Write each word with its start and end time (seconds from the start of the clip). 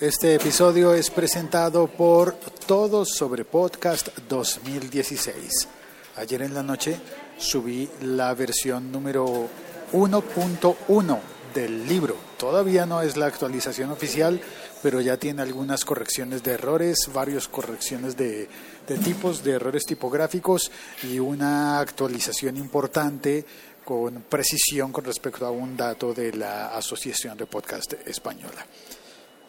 Este 0.00 0.34
episodio 0.34 0.94
es 0.94 1.10
presentado 1.10 1.86
por 1.86 2.32
Todos 2.66 3.10
sobre 3.10 3.44
Podcast 3.44 4.08
2016. 4.30 5.68
Ayer 6.16 6.40
en 6.40 6.54
la 6.54 6.62
noche 6.62 6.96
subí 7.36 7.86
la 8.00 8.32
versión 8.32 8.90
número 8.90 9.46
1.1 9.92 11.18
del 11.52 11.86
libro. 11.86 12.16
Todavía 12.38 12.86
no 12.86 13.02
es 13.02 13.18
la 13.18 13.26
actualización 13.26 13.90
oficial, 13.90 14.40
pero 14.82 15.02
ya 15.02 15.18
tiene 15.18 15.42
algunas 15.42 15.84
correcciones 15.84 16.42
de 16.42 16.52
errores, 16.52 17.10
varias 17.12 17.46
correcciones 17.46 18.16
de, 18.16 18.48
de 18.88 18.96
tipos 18.96 19.44
de 19.44 19.52
errores 19.52 19.84
tipográficos 19.84 20.72
y 21.02 21.18
una 21.18 21.78
actualización 21.78 22.56
importante 22.56 23.44
con 23.84 24.22
precisión 24.22 24.92
con 24.92 25.04
respecto 25.04 25.44
a 25.44 25.50
un 25.50 25.76
dato 25.76 26.14
de 26.14 26.32
la 26.32 26.68
Asociación 26.74 27.36
de 27.36 27.44
Podcast 27.44 27.92
Española. 28.06 28.64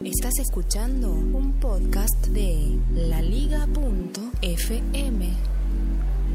Estás 0.03 0.39
escuchando 0.39 1.11
un 1.11 1.59
podcast 1.59 2.25
de 2.29 2.79
laliga.fm. 2.91 3.69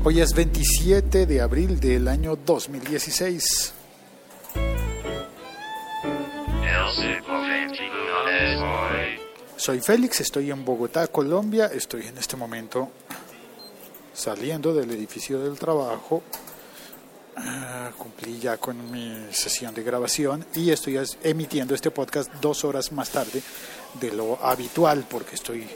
Hoy 0.05 0.21
es 0.21 0.33
27 0.33 1.27
de 1.27 1.41
abril 1.41 1.81
del 1.81 2.07
año 2.07 2.37
2016. 2.37 3.75
Soy 9.57 9.81
Félix, 9.81 10.21
estoy 10.21 10.53
en 10.53 10.65
Bogotá, 10.65 11.09
Colombia. 11.09 11.67
Estoy 11.67 12.07
en 12.07 12.19
este 12.19 12.37
momento 12.37 12.89
saliendo 14.15 14.73
del 14.75 14.93
edificio 14.93 15.41
del 15.41 15.59
trabajo. 15.59 16.23
Ah, 17.39 17.91
cumplí 17.99 18.39
ya 18.39 18.57
con 18.57 18.91
mi 18.91 19.27
sesión 19.31 19.75
de 19.75 19.83
grabación 19.83 20.47
y 20.55 20.71
estoy 20.71 20.99
emitiendo 21.23 21.75
este 21.75 21.91
podcast 21.91 22.33
dos 22.41 22.65
horas 22.65 22.93
más 22.93 23.11
tarde 23.11 23.43
de 24.01 24.11
lo 24.11 24.43
habitual 24.43 25.05
porque 25.09 25.35
estoy 25.35 25.69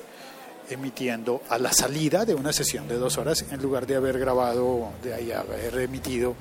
emitiendo 0.71 1.43
a 1.51 1.59
la 1.59 1.71
salida 1.71 2.25
de 2.25 2.35
una 2.35 2.55
sesión 2.55 2.89
de 2.89 2.97
dos 2.97 3.19
horas 3.19 3.45
en 3.51 3.61
lugar 3.61 3.87
de 3.87 3.97
haber 3.97 4.19
grabado, 4.19 4.91
de 5.03 5.13
ahí 5.13 5.33
haber 5.33 5.81
emitido 5.81 6.35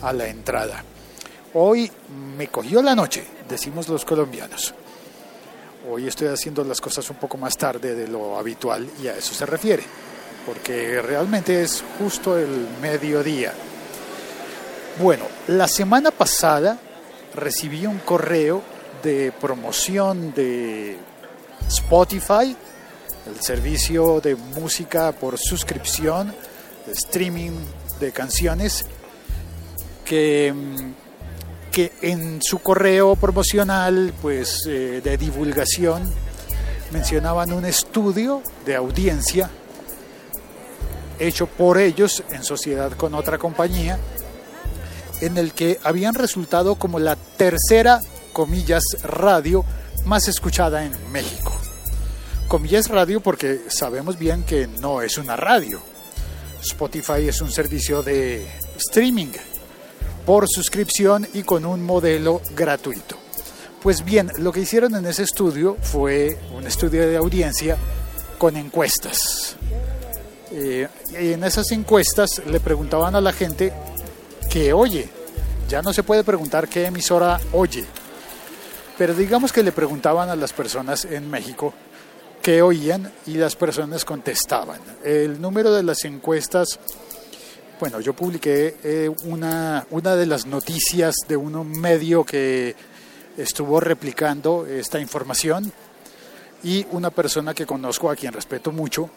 a 0.00 0.14
la 0.14 0.28
entrada. 0.28 0.82
Hoy 1.52 1.90
me 2.38 2.48
cogió 2.48 2.80
la 2.82 2.94
noche, 2.94 3.22
decimos 3.46 3.86
los 3.90 4.06
colombianos. 4.06 4.72
Hoy 5.90 6.08
estoy 6.08 6.28
haciendo 6.28 6.64
las 6.64 6.80
cosas 6.80 7.08
un 7.10 7.16
poco 7.16 7.36
más 7.36 7.58
tarde 7.58 7.94
de 7.94 8.08
lo 8.08 8.38
habitual 8.38 8.88
y 9.02 9.08
a 9.08 9.16
eso 9.18 9.34
se 9.34 9.44
refiere, 9.44 9.82
porque 10.46 11.02
realmente 11.02 11.62
es 11.62 11.84
justo 11.98 12.38
el 12.38 12.66
mediodía. 12.80 13.52
Bueno, 15.00 15.24
la 15.48 15.66
semana 15.66 16.10
pasada 16.10 16.78
recibí 17.34 17.84
un 17.86 17.98
correo 17.98 18.62
de 19.02 19.32
promoción 19.40 20.32
de 20.32 20.96
Spotify, 21.68 22.56
el 23.26 23.40
servicio 23.40 24.20
de 24.20 24.36
música 24.36 25.12
por 25.12 25.38
suscripción, 25.38 26.34
de 26.86 26.92
streaming 26.92 27.52
de 27.98 28.12
canciones, 28.12 28.86
que 30.04 30.54
que 31.74 31.90
en 32.02 32.40
su 32.40 32.60
correo 32.60 33.16
promocional, 33.16 34.14
pues 34.22 34.64
eh, 34.68 35.00
de 35.02 35.18
divulgación, 35.18 36.08
mencionaban 36.92 37.52
un 37.52 37.64
estudio 37.64 38.42
de 38.64 38.76
audiencia 38.76 39.50
hecho 41.18 41.48
por 41.48 41.78
ellos 41.78 42.22
en 42.30 42.44
sociedad 42.44 42.92
con 42.92 43.12
otra 43.14 43.38
compañía, 43.38 43.98
en 45.20 45.38
el 45.38 45.52
que 45.52 45.78
habían 45.82 46.14
resultado 46.14 46.76
como 46.76 46.98
la 46.98 47.16
tercera, 47.16 48.00
comillas, 48.32 48.82
radio 49.02 49.64
más 50.04 50.28
escuchada 50.28 50.84
en 50.84 50.92
México. 51.12 51.52
Comillas 52.48 52.88
radio 52.88 53.20
porque 53.20 53.62
sabemos 53.68 54.18
bien 54.18 54.44
que 54.44 54.66
no 54.66 55.02
es 55.02 55.18
una 55.18 55.36
radio. 55.36 55.80
Spotify 56.62 57.28
es 57.28 57.40
un 57.40 57.50
servicio 57.50 58.02
de 58.02 58.46
streaming 58.76 59.32
por 60.24 60.48
suscripción 60.48 61.26
y 61.34 61.42
con 61.42 61.64
un 61.64 61.82
modelo 61.84 62.40
gratuito. 62.54 63.16
Pues 63.82 64.04
bien, 64.04 64.30
lo 64.38 64.52
que 64.52 64.60
hicieron 64.60 64.94
en 64.94 65.04
ese 65.06 65.24
estudio 65.24 65.76
fue 65.80 66.38
un 66.56 66.66
estudio 66.66 67.06
de 67.06 67.16
audiencia 67.16 67.76
con 68.38 68.56
encuestas. 68.56 69.56
Eh, 70.50 70.88
y 71.20 71.32
en 71.32 71.44
esas 71.44 71.70
encuestas 71.72 72.40
le 72.46 72.60
preguntaban 72.60 73.14
a 73.14 73.20
la 73.20 73.32
gente 73.32 73.72
que 74.54 74.72
oye. 74.72 75.08
Ya 75.68 75.82
no 75.82 75.92
se 75.92 76.04
puede 76.04 76.22
preguntar 76.22 76.68
qué 76.68 76.86
emisora 76.86 77.40
oye. 77.50 77.84
Pero 78.96 79.12
digamos 79.12 79.52
que 79.52 79.64
le 79.64 79.72
preguntaban 79.72 80.30
a 80.30 80.36
las 80.36 80.52
personas 80.52 81.06
en 81.06 81.28
México 81.28 81.74
qué 82.40 82.62
oían 82.62 83.12
y 83.26 83.34
las 83.34 83.56
personas 83.56 84.04
contestaban. 84.04 84.80
El 85.02 85.40
número 85.40 85.72
de 85.72 85.82
las 85.82 86.04
encuestas 86.04 86.78
bueno, 87.80 87.98
yo 87.98 88.14
publiqué 88.14 88.76
eh, 88.84 89.10
una, 89.24 89.88
una 89.90 90.14
de 90.14 90.26
las 90.26 90.46
noticias 90.46 91.16
de 91.26 91.36
un 91.36 91.72
medio 91.72 92.22
que 92.22 92.76
estuvo 93.36 93.80
replicando 93.80 94.66
esta 94.66 95.00
información 95.00 95.72
y 96.62 96.86
una 96.92 97.10
persona 97.10 97.54
que 97.54 97.66
conozco, 97.66 98.08
a 98.08 98.14
quien 98.14 98.32
respeto 98.32 98.70
mucho, 98.70 99.10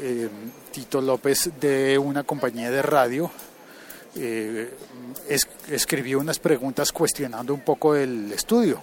eh, 0.00 0.28
Tito 0.72 1.00
López, 1.00 1.52
de 1.60 1.96
una 1.96 2.24
compañía 2.24 2.72
de 2.72 2.82
radio, 2.82 3.30
eh, 4.16 4.74
escribió 5.68 6.20
unas 6.20 6.38
preguntas 6.38 6.92
cuestionando 6.92 7.54
un 7.54 7.60
poco 7.60 7.94
el 7.94 8.32
estudio. 8.32 8.80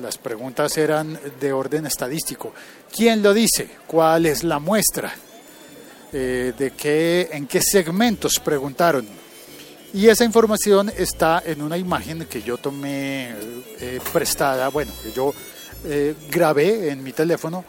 Las 0.00 0.18
preguntas 0.18 0.76
eran 0.76 1.18
de 1.40 1.52
orden 1.52 1.86
estadístico. 1.86 2.52
¿Quién 2.94 3.22
lo 3.22 3.32
dice? 3.32 3.68
¿Cuál 3.86 4.26
es 4.26 4.44
la 4.44 4.58
muestra? 4.58 5.14
Eh, 6.12 6.52
de 6.56 6.70
qué, 6.70 7.28
en 7.32 7.46
qué 7.46 7.60
segmentos 7.60 8.40
preguntaron. 8.42 9.06
Y 9.92 10.08
esa 10.08 10.24
información 10.24 10.90
está 10.96 11.42
en 11.44 11.62
una 11.62 11.76
imagen 11.76 12.26
que 12.26 12.42
yo 12.42 12.58
tomé 12.58 13.34
eh, 13.80 14.00
prestada, 14.12 14.68
bueno, 14.68 14.92
que 15.02 15.12
yo 15.12 15.32
eh, 15.84 16.14
grabé 16.30 16.90
en 16.90 17.02
mi 17.02 17.12
teléfono 17.12 17.64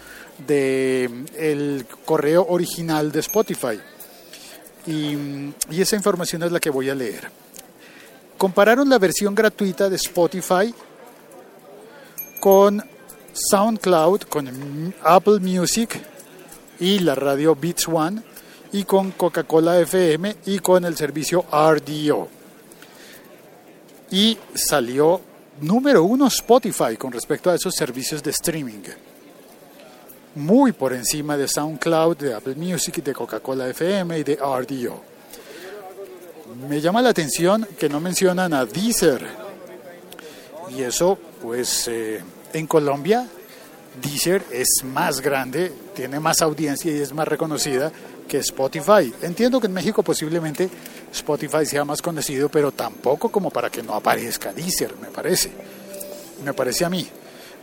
de 0.46 1.10
el 1.38 1.86
correo 2.06 2.46
original 2.50 3.12
de 3.12 3.22
Spotify. 3.22 3.80
Y, 4.88 5.54
esa 5.70 5.96
información 5.96 6.44
es 6.44 6.52
la 6.52 6.60
que 6.60 6.70
voy 6.70 6.90
a 6.90 6.96
leer. 6.96 7.30
Compararon 8.38 8.90
la 8.90 8.98
versión 8.98 9.36
gratuita 9.36 9.90
de 9.90 9.98
Spotify 9.98 10.74
con 12.40 12.82
SoundCloud, 13.34 14.22
con 14.24 14.94
Apple 15.04 15.40
Music 15.40 16.02
y 16.80 17.00
la 17.00 17.16
radio 17.16 17.56
Beats 17.56 17.88
One 17.88 18.22
y 18.72 18.84
con 18.84 19.12
Coca-Cola 19.12 19.80
FM 19.80 20.38
y 20.46 20.60
con 20.60 20.86
el 20.86 20.96
servicio 20.96 21.46
RDO. 21.52 22.30
Y 24.12 24.38
salió 24.54 25.20
número 25.62 26.04
uno 26.04 26.28
Spotify 26.28 26.96
con 26.98 27.12
respecto 27.12 27.50
a 27.50 27.56
esos 27.56 27.76
servicios 27.76 28.24
de 28.24 28.32
streaming. 28.32 28.84
Muy 30.38 30.72
por 30.72 30.94
encima 30.94 31.36
de 31.36 31.48
SoundCloud, 31.48 32.16
de 32.18 32.36
Apple 32.36 32.54
Music, 32.54 33.04
de 33.04 33.12
Coca-Cola 33.12 33.68
FM 33.70 34.20
y 34.20 34.24
de 34.24 34.36
RDO. 34.36 35.02
Me 36.70 36.80
llama 36.80 37.02
la 37.02 37.10
atención 37.10 37.68
que 37.80 37.90
no 37.90 38.00
mencionan 38.00 38.54
a 38.54 38.64
Deezer. 38.64 39.26
Y 40.70 40.84
eso, 40.84 41.18
pues, 41.42 41.88
eh, 41.88 42.22
en 42.54 42.68
Colombia, 42.68 43.28
Deezer 44.00 44.44
es 44.52 44.84
más 44.84 45.22
grande, 45.22 45.72
tiene 45.96 46.20
más 46.20 46.44
audiencia 46.44 46.92
y 46.92 47.02
es 47.02 47.14
más 47.14 47.28
reconocida 47.28 47.92
que 48.28 48.38
Spotify. 48.38 49.12
Entiendo 49.24 49.60
que 49.60 49.66
en 49.66 49.74
México 49.74 50.04
posiblemente 50.04 50.70
Spotify 51.14 51.66
sea 51.66 51.84
más 51.84 52.00
conocido, 52.00 52.48
pero 52.48 52.72
tampoco 52.72 53.30
como 53.30 53.50
para 53.50 53.72
que 53.72 53.82
no 53.82 53.96
aparezca 53.96 54.54
Deezer, 54.54 54.98
me 55.02 55.08
parece. 55.08 55.50
Me 56.46 56.54
parece 56.54 56.86
a 56.86 56.92
mí. 56.92 57.10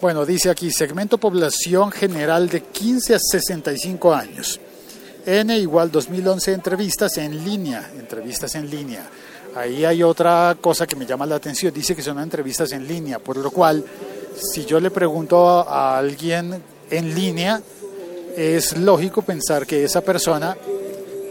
Bueno, 0.04 0.26
dice 0.26 0.50
aquí, 0.50 0.70
segmento 0.70 1.16
población 1.16 1.90
general 1.90 2.50
de 2.50 2.60
15 2.60 3.14
a 3.14 3.18
65 3.18 4.14
años. 4.14 4.60
N 5.24 5.56
igual 5.56 5.90
2011 5.90 6.52
entrevistas 6.52 7.16
en 7.16 7.42
línea, 7.42 7.90
entrevistas 7.98 8.54
en 8.54 8.68
línea. 8.68 9.08
Ahí 9.56 9.82
hay 9.82 10.02
otra 10.02 10.58
cosa 10.60 10.86
que 10.86 10.94
me 10.94 11.06
llama 11.06 11.24
la 11.24 11.36
atención, 11.36 11.72
dice 11.72 11.96
que 11.96 12.02
son 12.02 12.18
entrevistas 12.18 12.72
en 12.72 12.86
línea, 12.86 13.18
por 13.18 13.38
lo 13.38 13.50
cual 13.50 13.82
si 14.52 14.66
yo 14.66 14.78
le 14.78 14.90
pregunto 14.90 15.60
a 15.60 15.96
alguien 15.96 16.62
en 16.90 17.14
línea, 17.14 17.62
es 18.36 18.76
lógico 18.76 19.22
pensar 19.22 19.66
que 19.66 19.84
esa 19.84 20.02
persona 20.02 20.54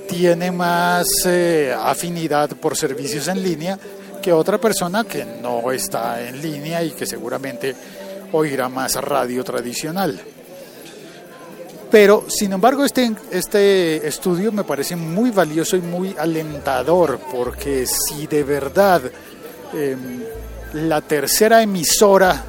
tiene 0.10 0.52
más 0.52 1.06
eh, 1.28 1.76
afinidad 1.80 2.50
por 2.58 2.76
servicios 2.76 3.28
en 3.28 3.44
línea 3.44 3.78
que 4.20 4.34
otra 4.34 4.58
persona 4.58 5.04
que 5.04 5.26
no 5.26 5.72
está 5.72 6.28
en 6.28 6.42
línea 6.42 6.82
y 6.84 6.92
que 6.92 7.06
seguramente 7.06 7.76
oirá 8.34 8.70
más 8.70 8.96
radio 8.96 9.44
tradicional. 9.44 10.22
Pero, 11.90 12.26
sin 12.28 12.52
embargo, 12.54 12.84
este, 12.84 13.12
este 13.32 14.08
estudio 14.08 14.52
me 14.52 14.64
parece 14.64 14.96
muy 14.96 15.30
valioso 15.30 15.78
y 15.78 15.82
muy 15.82 16.16
alentador, 16.18 17.20
porque 17.32 17.86
si 17.86 18.26
de 18.26 18.44
verdad 18.44 19.04
em, 19.74 20.24
la 20.74 21.02
tercera 21.02 21.62
emisora 21.62 22.44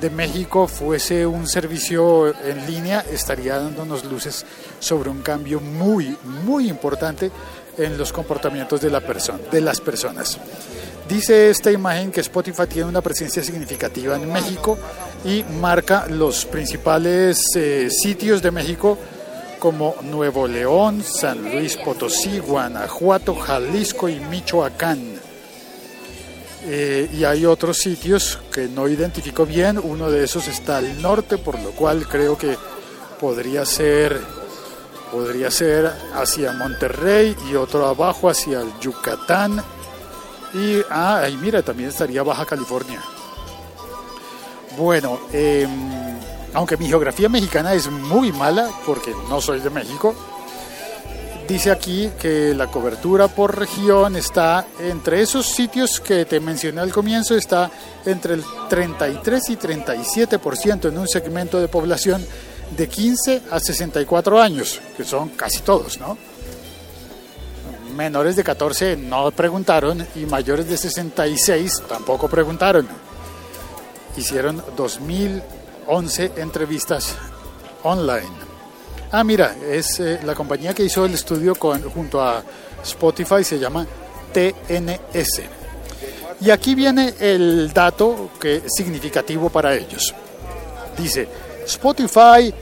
de 0.00 0.08
México 0.08 0.66
fuese 0.66 1.26
un 1.26 1.46
servicio 1.46 2.28
en 2.28 2.66
línea, 2.66 3.04
estaría 3.12 3.58
dándonos 3.58 4.04
luces 4.06 4.46
sobre 4.78 5.10
un 5.10 5.20
cambio 5.20 5.60
muy, 5.60 6.16
muy 6.24 6.70
importante 6.70 7.30
en 7.76 7.98
los 7.98 8.12
comportamientos 8.12 8.80
de, 8.80 8.90
la 8.90 9.00
persona, 9.00 9.40
de 9.50 9.60
las 9.60 9.82
personas. 9.82 10.38
Dice 11.08 11.50
esta 11.50 11.70
imagen 11.70 12.10
que 12.10 12.20
Spotify 12.20 12.66
tiene 12.66 12.88
una 12.88 13.00
presencia 13.00 13.42
significativa 13.42 14.16
en 14.16 14.32
México 14.32 14.78
y 15.24 15.44
marca 15.60 16.06
los 16.08 16.44
principales 16.44 17.40
eh, 17.56 17.88
sitios 17.90 18.42
de 18.42 18.50
México 18.50 18.98
como 19.58 19.96
Nuevo 20.02 20.46
León, 20.46 21.02
San 21.02 21.42
Luis 21.42 21.76
Potosí, 21.76 22.38
Guanajuato, 22.38 23.34
Jalisco 23.34 24.08
y 24.08 24.20
Michoacán. 24.20 25.18
Eh, 26.64 27.08
y 27.12 27.24
hay 27.24 27.46
otros 27.46 27.78
sitios 27.78 28.38
que 28.52 28.68
no 28.68 28.88
identifico 28.88 29.46
bien, 29.46 29.80
uno 29.82 30.10
de 30.10 30.24
esos 30.24 30.48
está 30.48 30.78
al 30.78 31.00
norte, 31.00 31.38
por 31.38 31.58
lo 31.60 31.70
cual 31.70 32.06
creo 32.06 32.36
que 32.36 32.56
podría 33.18 33.64
ser, 33.64 34.20
podría 35.10 35.50
ser 35.50 35.90
hacia 36.14 36.52
Monterrey 36.52 37.34
y 37.50 37.54
otro 37.54 37.86
abajo 37.86 38.28
hacia 38.28 38.60
el 38.60 38.68
Yucatán. 38.80 39.62
Y, 40.54 40.80
ah, 40.90 41.20
ahí 41.20 41.36
mira, 41.36 41.62
también 41.62 41.90
estaría 41.90 42.22
Baja 42.22 42.46
California. 42.46 43.02
Bueno, 44.78 45.18
eh, 45.32 45.66
aunque 46.54 46.76
mi 46.76 46.86
geografía 46.86 47.28
mexicana 47.28 47.74
es 47.74 47.90
muy 47.90 48.30
mala, 48.30 48.70
porque 48.86 49.12
no 49.28 49.40
soy 49.40 49.58
de 49.58 49.70
México, 49.70 50.14
dice 51.48 51.72
aquí 51.72 52.12
que 52.20 52.54
la 52.54 52.68
cobertura 52.68 53.26
por 53.26 53.58
región 53.58 54.14
está 54.14 54.68
entre 54.78 55.20
esos 55.20 55.46
sitios 55.46 55.98
que 55.98 56.26
te 56.26 56.38
mencioné 56.38 56.80
al 56.80 56.92
comienzo, 56.92 57.36
está 57.36 57.68
entre 58.06 58.34
el 58.34 58.44
33 58.68 59.50
y 59.50 59.56
37% 59.56 60.88
en 60.88 60.98
un 60.98 61.08
segmento 61.08 61.60
de 61.60 61.66
población 61.66 62.24
de 62.76 62.88
15 62.88 63.42
a 63.50 63.58
64 63.58 64.40
años, 64.40 64.80
que 64.96 65.02
son 65.02 65.30
casi 65.30 65.58
todos, 65.62 65.98
¿no? 65.98 66.16
Menores 67.96 68.36
de 68.36 68.44
14 68.44 68.96
no 68.96 69.28
preguntaron 69.32 70.06
y 70.14 70.24
mayores 70.26 70.68
de 70.68 70.76
66 70.76 71.82
tampoco 71.88 72.28
preguntaron. 72.28 73.07
Hicieron 74.16 74.62
2000 74.76 75.42
11 75.88 76.32
entrevistas 76.36 77.16
online. 77.82 78.48
Ah, 79.10 79.24
mira, 79.24 79.56
es 79.70 79.98
eh, 80.00 80.20
la 80.22 80.34
compañía 80.34 80.74
que 80.74 80.84
hizo 80.84 81.06
el 81.06 81.14
estudio 81.14 81.54
con, 81.54 81.82
junto 81.82 82.20
a 82.20 82.42
Spotify, 82.84 83.42
se 83.42 83.58
llama 83.58 83.86
TNS. 84.32 85.40
Y 86.42 86.50
aquí 86.50 86.74
viene 86.74 87.14
el 87.18 87.72
dato 87.72 88.30
que 88.38 88.56
es 88.56 88.64
significativo 88.76 89.48
para 89.48 89.74
ellos. 89.74 90.14
Dice, 90.98 91.26
Spotify 91.64 92.52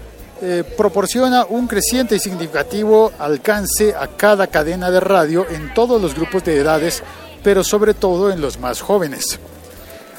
eh, 0.41 0.63
proporciona 0.77 1.47
un 1.47 1.67
creciente 1.67 2.15
y 2.15 2.21
significativo 2.21 3.13
alcance 3.19 3.93
a 3.93 4.07
cada 4.07 4.47
cadena 4.47 4.89
de 4.91 5.01
radio 5.01 5.47
en 5.51 5.75
todos 5.75 6.01
los 6.01 6.15
grupos 6.15 6.45
de 6.45 6.59
edades, 6.59 7.03
pero 7.43 7.65
sobre 7.65 7.93
todo 7.93 8.31
en 8.31 8.41
los 8.41 8.61
más 8.61 8.81
jóvenes. 8.81 9.41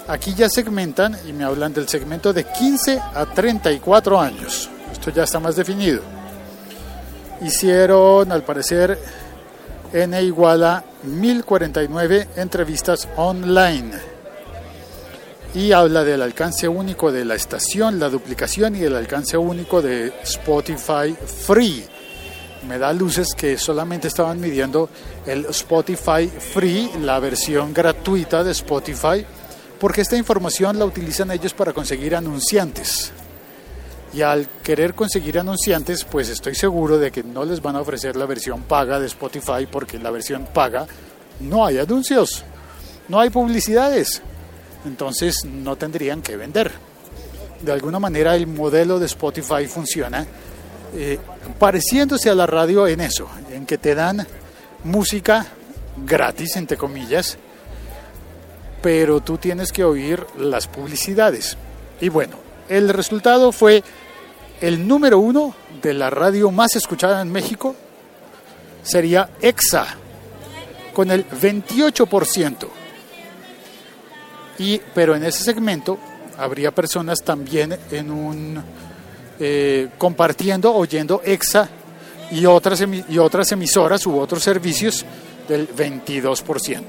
Aquí 0.08 0.34
ya 0.34 0.48
segmentan 0.48 1.18
y 1.28 1.34
me 1.34 1.44
hablan 1.44 1.74
del 1.74 1.90
segmento 1.90 2.32
de 2.32 2.46
15 2.46 2.98
a 3.14 3.26
34 3.26 4.20
años. 4.20 4.70
Esto 4.90 5.12
ya 5.12 5.24
está 5.24 5.42
más 5.42 5.58
definido. 5.58 6.02
Hicieron, 7.42 8.32
al 8.32 8.44
parecer, 8.44 8.98
N 9.92 10.24
igual 10.24 10.64
a 10.64 10.84
1049 11.04 12.30
entrevistas 12.38 13.06
online. 13.18 13.92
Y 15.54 15.74
habla 15.74 16.06
del 16.06 16.22
alcance 16.22 16.70
único 16.70 17.12
de 17.12 17.26
la 17.26 17.36
estación, 17.36 18.00
la 18.00 18.08
duplicación 18.08 18.78
y 18.78 18.84
el 18.84 18.96
alcance 18.96 19.36
único 19.38 19.82
de 19.82 20.14
Spotify 20.24 21.18
Free. 21.46 21.84
Me 22.66 22.78
da 22.78 22.94
luces 22.94 23.28
que 23.36 23.58
solamente 23.58 24.08
estaban 24.08 24.40
midiendo 24.40 24.90
el 25.26 25.48
Spotify 25.48 26.28
Free, 26.28 26.92
la 27.02 27.20
versión 27.20 27.74
gratuita 27.74 28.42
de 28.44 28.52
Spotify 28.52 29.26
porque 29.80 30.02
esta 30.02 30.18
información 30.18 30.80
la 30.80 30.86
utilizan 30.86 31.32
ellos 31.32 31.54
para 31.54 31.74
conseguir 31.74 32.16
anunciantes. 32.16 33.12
Y 34.14 34.22
al 34.22 34.48
querer 34.64 34.96
conseguir 34.96 35.38
anunciantes, 35.38 36.04
pues 36.06 36.30
estoy 36.30 36.56
seguro 36.56 36.98
de 36.98 37.12
que 37.12 37.24
no 37.24 37.46
les 37.46 37.62
van 37.62 37.76
a 37.76 37.82
ofrecer 37.82 38.16
la 38.16 38.26
versión 38.26 38.64
paga 38.64 39.00
de 39.00 39.08
Spotify 39.08 39.68
porque 39.70 39.98
en 39.98 40.04
la 40.04 40.12
versión 40.12 40.48
paga 40.54 40.88
no 41.40 41.66
hay 41.66 41.78
anuncios, 41.78 42.44
no 43.10 43.20
hay 43.20 43.30
publicidades. 43.30 44.22
Entonces 44.86 45.44
no 45.46 45.76
tendrían 45.76 46.22
que 46.22 46.38
vender. 46.38 46.72
De 47.62 47.72
alguna 47.72 48.00
manera 48.00 48.36
el 48.36 48.48
modelo 48.48 49.00
de 49.00 49.08
Spotify 49.08 49.68
funciona 49.68 50.26
eh, 50.96 51.20
pareciéndose 51.60 52.30
a 52.30 52.36
la 52.36 52.48
radio 52.48 52.88
en 52.88 53.02
eso, 53.02 53.28
en 53.52 53.66
que 53.66 53.78
te 53.78 53.94
dan 53.94 54.26
música 54.84 55.46
gratis, 56.06 56.56
entre 56.56 56.78
comillas, 56.78 57.38
pero 58.82 59.22
tú 59.22 59.38
tienes 59.38 59.72
que 59.72 59.84
oír 59.84 60.26
las 60.38 60.68
publicidades. 60.68 61.58
Y 62.00 62.10
bueno, 62.10 62.36
el 62.70 62.90
resultado 62.90 63.52
fue 63.52 63.84
el 64.62 64.88
número 64.88 65.20
uno 65.20 65.56
de 65.82 65.94
la 65.94 66.10
radio 66.10 66.52
más 66.52 66.76
escuchada 66.76 67.22
en 67.22 67.32
México, 67.32 67.76
sería 68.84 69.30
EXA, 69.42 69.86
con 70.94 71.12
el 71.12 71.28
28%. 71.30 72.68
Y, 74.60 74.82
pero 74.96 75.16
en 75.16 75.24
ese 75.24 75.44
segmento 75.44 76.00
habría 76.38 76.72
personas 76.72 77.20
también 77.24 77.78
en 77.92 78.12
un 78.12 78.64
eh, 79.40 79.90
compartiendo, 79.98 80.74
oyendo 80.74 81.22
EXA 81.24 81.70
y 82.32 82.46
otras, 82.46 82.84
y 83.10 83.18
otras 83.20 83.52
emisoras 83.52 84.06
u 84.08 84.18
otros 84.18 84.42
servicios 84.42 85.06
del 85.48 85.70
22%. 85.70 86.84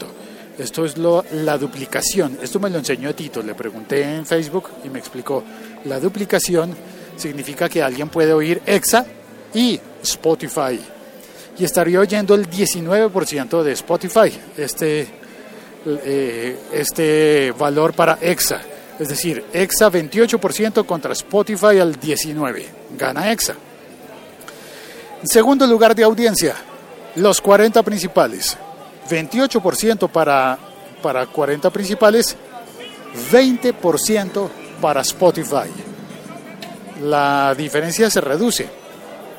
Esto 0.59 0.85
es 0.85 0.99
lo, 0.99 1.25
la 1.33 1.57
duplicación. 1.57 2.39
Esto 2.43 2.59
me 2.59 2.69
lo 2.69 2.79
enseñó 2.79 3.15
Tito. 3.15 3.43
Le 3.43 3.55
pregunté 3.55 4.03
en 4.03 4.27
Facebook 4.27 4.69
y 4.85 4.89
me 4.89 4.99
explicó. 4.99 5.45
La 5.85 6.01
duplicación 6.01 6.75
significa 7.17 7.69
que 7.69 7.83
alguien 7.83 8.09
puede 8.09 8.33
oír 8.33 8.61
EXA 8.67 9.07
y 9.55 9.81
Spotify. 10.03 10.81
Y 11.59 11.65
estaría 11.65 12.01
oyendo 12.01 12.35
el 12.35 12.49
19% 12.49 13.63
de 13.63 13.73
Spotify, 13.73 14.33
este, 14.57 15.07
eh, 15.87 16.57
este 16.73 17.53
valor 17.57 17.95
para 17.95 18.19
EXA. 18.21 18.61
Es 18.99 19.09
decir, 19.09 19.45
EXA 19.53 19.91
28% 19.91 20.85
contra 20.85 21.13
Spotify 21.13 21.79
al 21.79 21.99
19%. 21.99 22.65
Gana 22.97 23.31
EXA. 23.31 23.55
En 25.23 25.29
segundo 25.29 25.67
lugar 25.67 25.95
de 25.95 26.05
audiencia, 26.05 26.55
los 27.17 27.41
40 27.41 27.83
principales. 27.83 28.57
28% 29.09 30.09
para, 30.09 30.59
para 31.03 31.27
40 31.27 31.71
principales, 31.71 32.37
20% 33.33 34.49
para 34.81 35.01
Spotify. 35.03 35.69
La 37.03 37.55
diferencia 37.57 38.11
se 38.11 38.21
reduce 38.21 38.69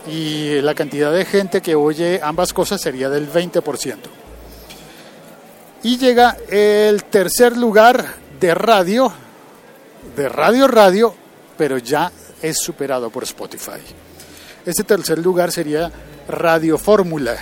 y 0.07 0.61
la 0.61 0.73
cantidad 0.73 1.11
de 1.11 1.25
gente 1.25 1.61
que 1.61 1.75
oye 1.75 2.19
ambas 2.23 2.53
cosas 2.53 2.81
sería 2.81 3.09
del 3.09 3.31
20%. 3.31 3.95
Y 5.83 5.97
llega 5.97 6.37
el 6.49 7.03
tercer 7.05 7.55
lugar 7.55 8.05
de 8.39 8.53
radio, 8.53 9.11
de 10.15 10.27
radio 10.27 10.67
radio, 10.67 11.13
pero 11.57 11.77
ya 11.77 12.11
es 12.41 12.57
superado 12.59 13.09
por 13.09 13.23
Spotify. 13.23 13.79
Este 14.65 14.83
tercer 14.83 15.19
lugar 15.19 15.51
sería 15.51 15.91
Radio 16.27 16.77
Fórmula 16.77 17.37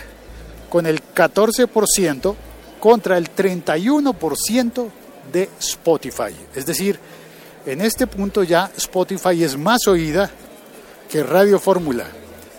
con 0.69 0.85
el 0.85 1.01
14% 1.13 2.35
contra 2.79 3.17
el 3.17 3.33
31% 3.33 4.89
de 5.31 5.49
Spotify. 5.59 6.35
Es 6.55 6.65
decir, 6.65 6.99
en 7.65 7.81
este 7.81 8.07
punto 8.07 8.43
ya 8.43 8.71
Spotify 8.77 9.43
es 9.43 9.57
más 9.57 9.87
oída 9.87 10.29
que 11.09 11.23
Radio 11.23 11.59
Fórmula. 11.59 12.05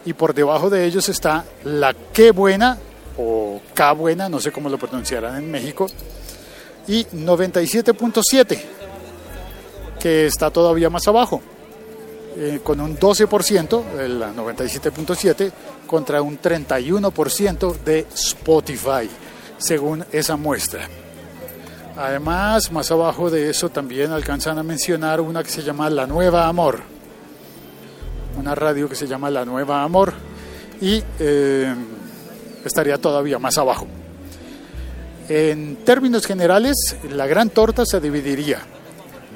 Y 0.05 0.12
por 0.12 0.35
debajo 0.35 0.71
de 0.71 0.85
ellos 0.85 1.09
está 1.09 1.45
la 1.65 1.95
Qué 2.12 2.31
Buena 2.31 2.79
o 3.17 3.61
K 3.75 3.93
Buena, 3.93 4.29
no 4.29 4.41
sé 4.41 4.53
cómo 4.53 4.69
lo 4.69 4.79
pronunciarán 4.79 5.37
en 5.37 5.50
México, 5.50 5.87
y 6.87 7.05
97.7, 7.05 8.59
que 10.00 10.27
está 10.27 10.50
todavía 10.50 10.88
más 10.88 11.07
abajo. 11.09 11.43
Eh, 12.37 12.61
con 12.62 12.81
un 12.81 12.97
12%, 12.97 13.99
el 13.99 14.23
97.7, 14.23 15.50
contra 15.88 16.23
un 16.23 16.40
31% 16.40 17.76
de 17.80 18.07
Spotify, 18.14 19.11
según 19.59 20.04
esa 20.12 20.37
muestra. 20.37 20.88
Además, 21.97 22.71
más 22.71 22.92
abajo 22.92 23.28
de 23.28 23.50
eso 23.50 23.71
también 23.71 24.12
alcanzan 24.12 24.57
a 24.59 24.62
mencionar 24.62 25.21
una 25.21 25.42
que 25.42 25.50
se 25.50 25.62
llama 25.62 25.90
La 25.90 26.07
Nueva 26.07 26.47
Amor, 26.47 26.78
una 28.38 28.54
radio 28.54 28.88
que 28.88 28.95
se 28.95 29.09
llama 29.09 29.30
La 29.30 29.45
Nueva 29.45 29.83
Amor 29.83 30.12
y 30.80 31.02
eh, 31.18 31.75
estaría 32.64 32.99
todavía 32.99 33.40
más 33.40 33.59
abajo. 33.59 33.88
En 35.28 35.76
términos 35.85 36.25
generales, 36.25 36.97
la 37.11 37.26
gran 37.26 37.50
torta 37.50 37.85
se 37.85 37.99
dividiría 37.99 38.61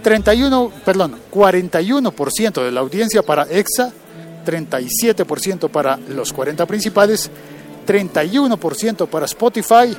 31, 0.02 0.72
perdón, 0.84 1.16
41% 1.32 2.64
de 2.64 2.70
la 2.70 2.80
audiencia 2.80 3.22
para 3.22 3.46
EXA, 3.50 3.92
37% 4.44 5.68
para 5.68 5.96
los 5.96 6.32
40 6.32 6.66
principales, 6.66 7.30
31% 7.86 9.06
para 9.08 9.26
Spotify 9.26 9.96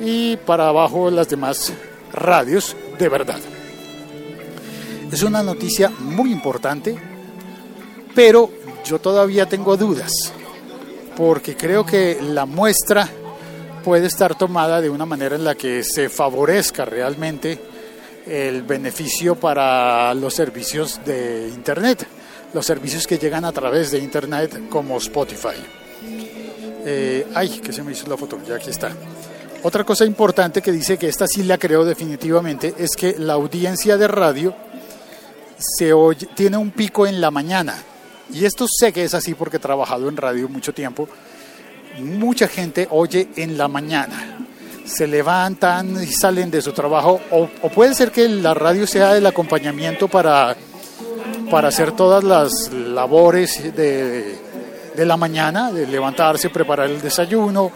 y 0.00 0.36
para 0.38 0.68
abajo 0.68 1.10
las 1.10 1.28
demás 1.28 1.72
radios 2.12 2.76
de 2.98 3.08
verdad. 3.08 3.38
Es 5.10 5.22
una 5.22 5.42
noticia 5.42 5.90
muy 5.90 6.32
importante, 6.32 6.96
pero 8.14 8.50
yo 8.84 8.98
todavía 8.98 9.46
tengo 9.46 9.76
dudas, 9.76 10.10
porque 11.16 11.56
creo 11.56 11.86
que 11.86 12.18
la 12.20 12.46
muestra 12.46 13.08
puede 13.84 14.06
estar 14.06 14.34
tomada 14.36 14.80
de 14.80 14.90
una 14.90 15.06
manera 15.06 15.36
en 15.36 15.44
la 15.44 15.54
que 15.54 15.84
se 15.84 16.08
favorezca 16.08 16.84
realmente 16.84 17.60
el 18.26 18.62
beneficio 18.62 19.34
para 19.34 20.14
los 20.14 20.34
servicios 20.34 21.00
de 21.04 21.48
Internet, 21.54 22.06
los 22.54 22.64
servicios 22.64 23.06
que 23.06 23.18
llegan 23.18 23.44
a 23.44 23.52
través 23.52 23.90
de 23.90 23.98
Internet 23.98 24.68
como 24.70 24.96
Spotify. 24.98 25.56
Eh, 26.86 27.26
ay, 27.34 27.60
que 27.60 27.72
se 27.72 27.82
me 27.82 27.92
hizo 27.92 28.08
la 28.08 28.16
foto, 28.16 28.38
ya 28.46 28.56
aquí 28.56 28.70
está. 28.70 28.92
Otra 29.62 29.84
cosa 29.84 30.04
importante 30.04 30.62
que 30.62 30.70
dice 30.70 30.96
que 30.96 31.08
esta 31.08 31.26
sí 31.26 31.42
la 31.42 31.58
creo 31.58 31.84
definitivamente 31.84 32.74
es 32.78 32.90
que 32.96 33.16
la 33.18 33.32
audiencia 33.32 33.96
de 33.96 34.08
radio 34.08 34.54
se 35.58 35.92
oye, 35.92 36.28
tiene 36.34 36.56
un 36.56 36.70
pico 36.70 37.06
en 37.06 37.20
la 37.20 37.30
mañana. 37.30 37.74
Y 38.32 38.44
esto 38.44 38.66
sé 38.68 38.92
que 38.92 39.04
es 39.04 39.14
así 39.14 39.34
porque 39.34 39.56
he 39.56 39.60
trabajado 39.60 40.08
en 40.08 40.16
radio 40.16 40.48
mucho 40.48 40.72
tiempo. 40.72 41.08
Mucha 41.98 42.48
gente 42.48 42.86
oye 42.90 43.28
en 43.36 43.56
la 43.56 43.68
mañana 43.68 44.44
se 44.84 45.06
levantan 45.06 46.02
y 46.02 46.06
salen 46.12 46.50
de 46.50 46.60
su 46.60 46.72
trabajo, 46.72 47.20
o, 47.30 47.48
puede 47.70 47.94
ser 47.94 48.10
que 48.12 48.28
la 48.28 48.54
radio 48.54 48.86
sea 48.86 49.16
el 49.16 49.26
acompañamiento 49.26 50.08
para, 50.08 50.54
para 51.50 51.68
hacer 51.68 51.92
todas 51.92 52.24
las 52.24 52.72
labores 52.72 53.74
de, 53.74 54.38
de 54.94 55.04
la 55.04 55.16
mañana, 55.16 55.72
de 55.72 55.86
levantarse, 55.86 56.50
preparar 56.50 56.90
el 56.90 57.00
desayuno 57.00 57.70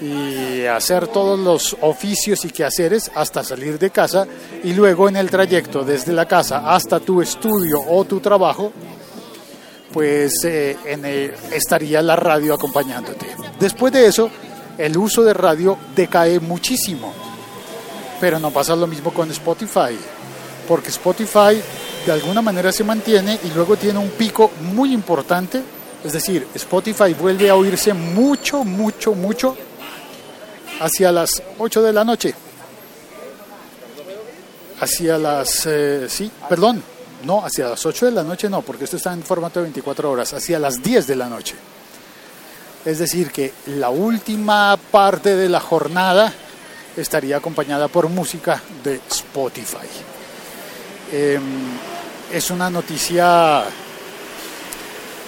y 0.00 0.64
hacer 0.64 1.08
todos 1.08 1.38
los 1.38 1.76
oficios 1.82 2.44
y 2.44 2.50
quehaceres 2.50 3.10
hasta 3.14 3.44
salir 3.44 3.78
de 3.78 3.90
casa 3.90 4.26
y 4.64 4.72
luego 4.72 5.08
en 5.08 5.16
el 5.16 5.30
trayecto 5.30 5.84
desde 5.84 6.12
la 6.12 6.26
casa 6.26 6.72
hasta 6.74 7.00
tu 7.00 7.20
estudio 7.20 7.80
o 7.86 8.04
tu 8.04 8.20
trabajo, 8.20 8.72
pues 9.92 10.32
eh, 10.44 10.76
en 10.86 11.04
estaría 11.04 12.00
la 12.00 12.16
radio 12.16 12.54
acompañándote. 12.54 13.26
Después 13.58 13.92
de 13.92 14.06
eso, 14.06 14.30
el 14.78 14.96
uso 14.96 15.22
de 15.22 15.34
radio 15.34 15.76
decae 15.94 16.40
muchísimo. 16.40 17.12
Pero 18.20 18.38
no 18.38 18.50
pasa 18.50 18.76
lo 18.76 18.86
mismo 18.86 19.12
con 19.12 19.30
Spotify, 19.30 19.96
porque 20.68 20.88
Spotify 20.88 21.60
de 22.06 22.12
alguna 22.12 22.42
manera 22.42 22.72
se 22.72 22.84
mantiene 22.84 23.38
y 23.44 23.50
luego 23.54 23.76
tiene 23.76 23.98
un 23.98 24.10
pico 24.10 24.50
muy 24.74 24.92
importante. 24.92 25.62
Es 26.04 26.12
decir, 26.12 26.46
Spotify 26.54 27.14
vuelve 27.14 27.50
a 27.50 27.54
oírse 27.54 27.92
mucho, 27.92 28.64
mucho, 28.64 29.14
mucho 29.14 29.56
hacia 30.80 31.12
las 31.12 31.42
8 31.58 31.82
de 31.82 31.92
la 31.92 32.04
noche. 32.04 32.34
Hacia 34.80 35.18
las, 35.18 35.66
eh, 35.66 36.06
sí, 36.08 36.30
perdón, 36.48 36.82
no, 37.24 37.44
hacia 37.44 37.68
las 37.68 37.84
8 37.84 38.06
de 38.06 38.12
la 38.12 38.22
noche 38.22 38.48
no, 38.48 38.62
porque 38.62 38.84
esto 38.84 38.96
está 38.96 39.12
en 39.12 39.22
formato 39.22 39.60
de 39.60 39.64
24 39.64 40.10
horas, 40.10 40.32
hacia 40.32 40.58
las 40.58 40.82
10 40.82 41.06
de 41.06 41.16
la 41.16 41.28
noche. 41.28 41.54
Es 42.84 42.98
decir, 42.98 43.30
que 43.30 43.52
la 43.66 43.90
última 43.90 44.78
parte 44.90 45.36
de 45.36 45.50
la 45.50 45.60
jornada 45.60 46.32
estaría 46.96 47.36
acompañada 47.36 47.88
por 47.88 48.08
música 48.08 48.62
de 48.82 49.00
Spotify. 49.10 49.86
Em, 51.12 51.42
es 52.32 52.50
una 52.50 52.70
noticia 52.70 53.64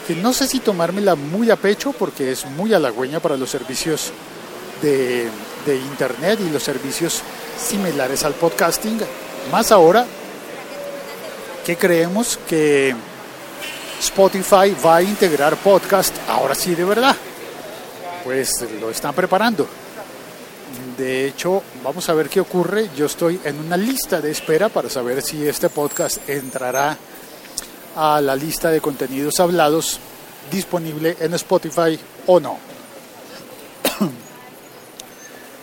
que 0.07 0.15
no 0.15 0.33
sé 0.33 0.47
si 0.47 0.61
tomármela 0.61 1.15
muy 1.15 1.51
a 1.51 1.57
pecho 1.57 1.93
porque 1.93 2.33
es 2.33 2.47
muy 2.47 2.75
halagüeña 2.75 3.21
para 3.21 3.37
los 3.37 3.51
servicios 3.51 4.13
de, 4.81 5.29
de 5.67 5.77
Internet 5.77 6.41
y 6.41 6.51
los 6.51 6.63
servicios 6.63 7.23
similares 7.59 8.25
al 8.25 8.35
podcasting. 8.35 9.01
Más 9.51 9.73
ahora 9.73 10.07
que 11.65 11.77
creemos 11.77 12.39
que 12.49 12.95
Spotify 14.01 14.75
va 14.85 14.97
a 14.97 15.03
integrar 15.03 15.57
podcast 15.57 16.15
ahora 16.29 16.55
sí 16.55 16.75
de 16.75 16.85
verdad 16.85 17.17
pues 18.25 18.65
lo 18.81 18.91
están 18.91 19.15
preparando. 19.15 19.67
De 20.97 21.27
hecho, 21.27 21.63
vamos 21.83 22.09
a 22.09 22.15
ver 22.15 22.29
qué 22.29 22.41
ocurre. 22.41 22.91
Yo 22.97 23.07
estoy 23.07 23.41
en 23.45 23.59
una 23.59 23.77
lista 23.77 24.21
de 24.21 24.31
espera 24.31 24.69
para 24.69 24.89
saber 24.89 25.23
si 25.23 25.47
este 25.47 25.69
podcast 25.69 26.29
entrará 26.29 26.97
a 27.97 28.21
la 28.21 28.37
lista 28.37 28.71
de 28.71 28.81
contenidos 28.81 29.41
hablados 29.41 29.99
disponible 30.51 31.17
en 31.21 31.35
Spotify 31.35 31.99
o 32.27 32.41
no. 32.41 32.59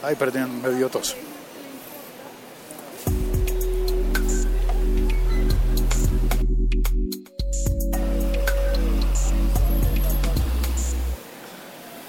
Ay, 0.03 0.15
perdón, 0.15 0.61
me 0.61 0.69
dio 0.69 0.89
tos. 0.89 1.15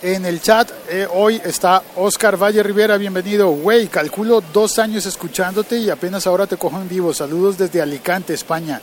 En 0.02 0.24
el 0.24 0.40
chat. 0.40 0.70
Eh, 0.88 1.06
hoy 1.12 1.40
está 1.44 1.82
Oscar 1.96 2.36
Valle 2.36 2.62
Rivera, 2.62 2.96
bienvenido. 2.96 3.48
Güey, 3.50 3.88
calculo 3.88 4.42
dos 4.52 4.78
años 4.78 5.06
escuchándote 5.06 5.76
y 5.78 5.90
apenas 5.90 6.26
ahora 6.26 6.46
te 6.46 6.56
cojo 6.56 6.80
en 6.80 6.88
vivo. 6.88 7.12
Saludos 7.12 7.58
desde 7.58 7.82
Alicante, 7.82 8.34
España, 8.34 8.80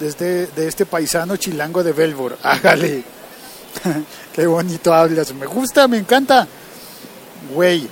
desde 0.00 0.46
de 0.48 0.68
este 0.68 0.86
paisano 0.86 1.36
chilango 1.36 1.82
de 1.82 1.92
Belvor. 1.92 2.38
Hágale. 2.42 3.04
Qué 4.34 4.46
bonito 4.46 4.92
hablas. 4.92 5.32
Me 5.34 5.46
gusta, 5.46 5.86
me 5.88 5.98
encanta. 5.98 6.46
Güey. 7.54 7.88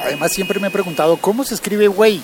Además 0.00 0.32
siempre 0.32 0.60
me 0.60 0.68
he 0.68 0.70
preguntado 0.70 1.16
cómo 1.16 1.44
se 1.44 1.54
escribe 1.54 1.88
güey. 1.88 2.22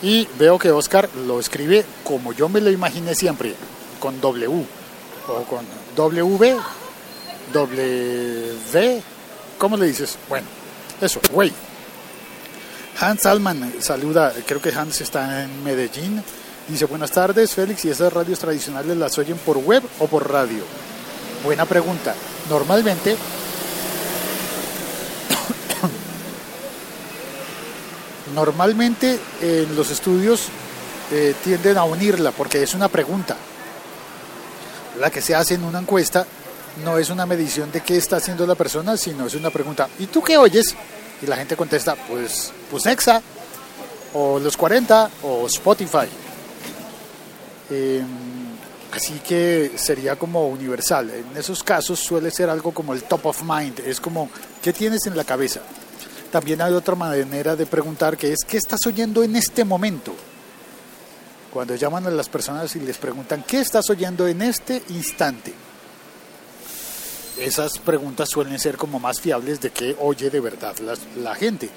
Y 0.00 0.28
veo 0.38 0.58
que 0.58 0.70
Oscar 0.70 1.08
lo 1.26 1.40
escribe 1.40 1.84
como 2.04 2.32
yo 2.32 2.48
me 2.48 2.60
lo 2.60 2.70
imaginé 2.70 3.16
siempre, 3.16 3.56
con 3.98 4.20
W 4.20 4.64
o 5.26 5.42
con 5.42 5.66
W 5.96 6.56
W. 7.52 9.02
¿Cómo 9.58 9.76
le 9.76 9.86
dices? 9.86 10.16
Bueno, 10.28 10.46
eso, 11.00 11.20
güey. 11.32 11.52
Hans 13.00 13.26
Alman 13.26 13.74
saluda, 13.80 14.32
creo 14.44 14.60
que 14.60 14.70
Hans 14.70 15.00
está 15.00 15.44
en 15.44 15.62
Medellín. 15.62 16.20
Dice, 16.68 16.86
buenas 16.86 17.12
tardes, 17.12 17.54
Félix, 17.54 17.84
¿y 17.84 17.90
esas 17.90 18.12
radios 18.12 18.40
tradicionales 18.40 18.96
las 18.96 19.16
oyen 19.18 19.38
por 19.38 19.58
web 19.58 19.82
o 20.00 20.06
por 20.06 20.30
radio? 20.30 20.62
Buena 21.44 21.64
pregunta. 21.64 22.14
Normalmente, 22.50 23.12
normalmente 28.34 29.18
en 29.40 29.76
los 29.76 29.90
estudios 29.90 30.48
eh, 31.12 31.34
tienden 31.42 31.78
a 31.78 31.84
unirla 31.84 32.32
porque 32.32 32.62
es 32.62 32.74
una 32.74 32.88
pregunta, 32.88 33.36
la 34.98 35.10
que 35.10 35.22
se 35.22 35.34
hace 35.34 35.54
en 35.54 35.64
una 35.64 35.78
encuesta 35.78 36.26
no 36.84 36.98
es 36.98 37.10
una 37.10 37.26
medición 37.26 37.70
de 37.72 37.80
qué 37.80 37.96
está 37.96 38.16
haciendo 38.16 38.46
la 38.46 38.54
persona, 38.54 38.96
sino 38.96 39.26
es 39.26 39.34
una 39.34 39.50
pregunta, 39.50 39.88
¿y 39.98 40.06
tú 40.06 40.22
qué 40.22 40.36
oyes? 40.36 40.74
Y 41.22 41.26
la 41.26 41.36
gente 41.36 41.56
contesta, 41.56 41.94
pues, 41.94 42.52
pues 42.70 42.86
Exa, 42.86 43.20
o 44.14 44.38
los 44.38 44.56
40, 44.56 45.10
o 45.22 45.46
Spotify. 45.46 46.08
Em, 47.70 48.06
así 48.92 49.20
que 49.26 49.72
sería 49.76 50.16
como 50.16 50.48
universal. 50.48 51.10
En 51.10 51.36
esos 51.36 51.62
casos 51.62 51.98
suele 51.98 52.30
ser 52.30 52.48
algo 52.48 52.72
como 52.72 52.94
el 52.94 53.02
top 53.02 53.26
of 53.26 53.42
mind, 53.42 53.80
es 53.80 54.00
como, 54.00 54.30
¿qué 54.62 54.72
tienes 54.72 55.06
en 55.06 55.16
la 55.16 55.24
cabeza? 55.24 55.60
También 56.30 56.60
hay 56.60 56.72
otra 56.72 56.94
manera 56.94 57.56
de 57.56 57.66
preguntar 57.66 58.16
que 58.16 58.32
es, 58.32 58.40
¿qué 58.46 58.58
estás 58.58 58.86
oyendo 58.86 59.22
en 59.22 59.36
este 59.36 59.64
momento? 59.64 60.14
Cuando 61.52 61.74
llaman 61.74 62.06
a 62.06 62.10
las 62.10 62.28
personas 62.28 62.74
y 62.76 62.80
les 62.80 62.98
preguntan, 62.98 63.42
¿qué 63.46 63.60
estás 63.60 63.88
oyendo 63.88 64.28
en 64.28 64.42
este 64.42 64.82
instante? 64.90 65.54
Esas 67.40 67.78
preguntas 67.78 68.28
suelen 68.28 68.58
ser 68.58 68.76
como 68.76 68.98
más 68.98 69.20
fiables 69.20 69.60
de 69.60 69.70
qué 69.70 69.96
oye 70.00 70.30
de 70.30 70.40
verdad 70.40 70.74
la, 71.16 71.34
gente. 71.34 71.68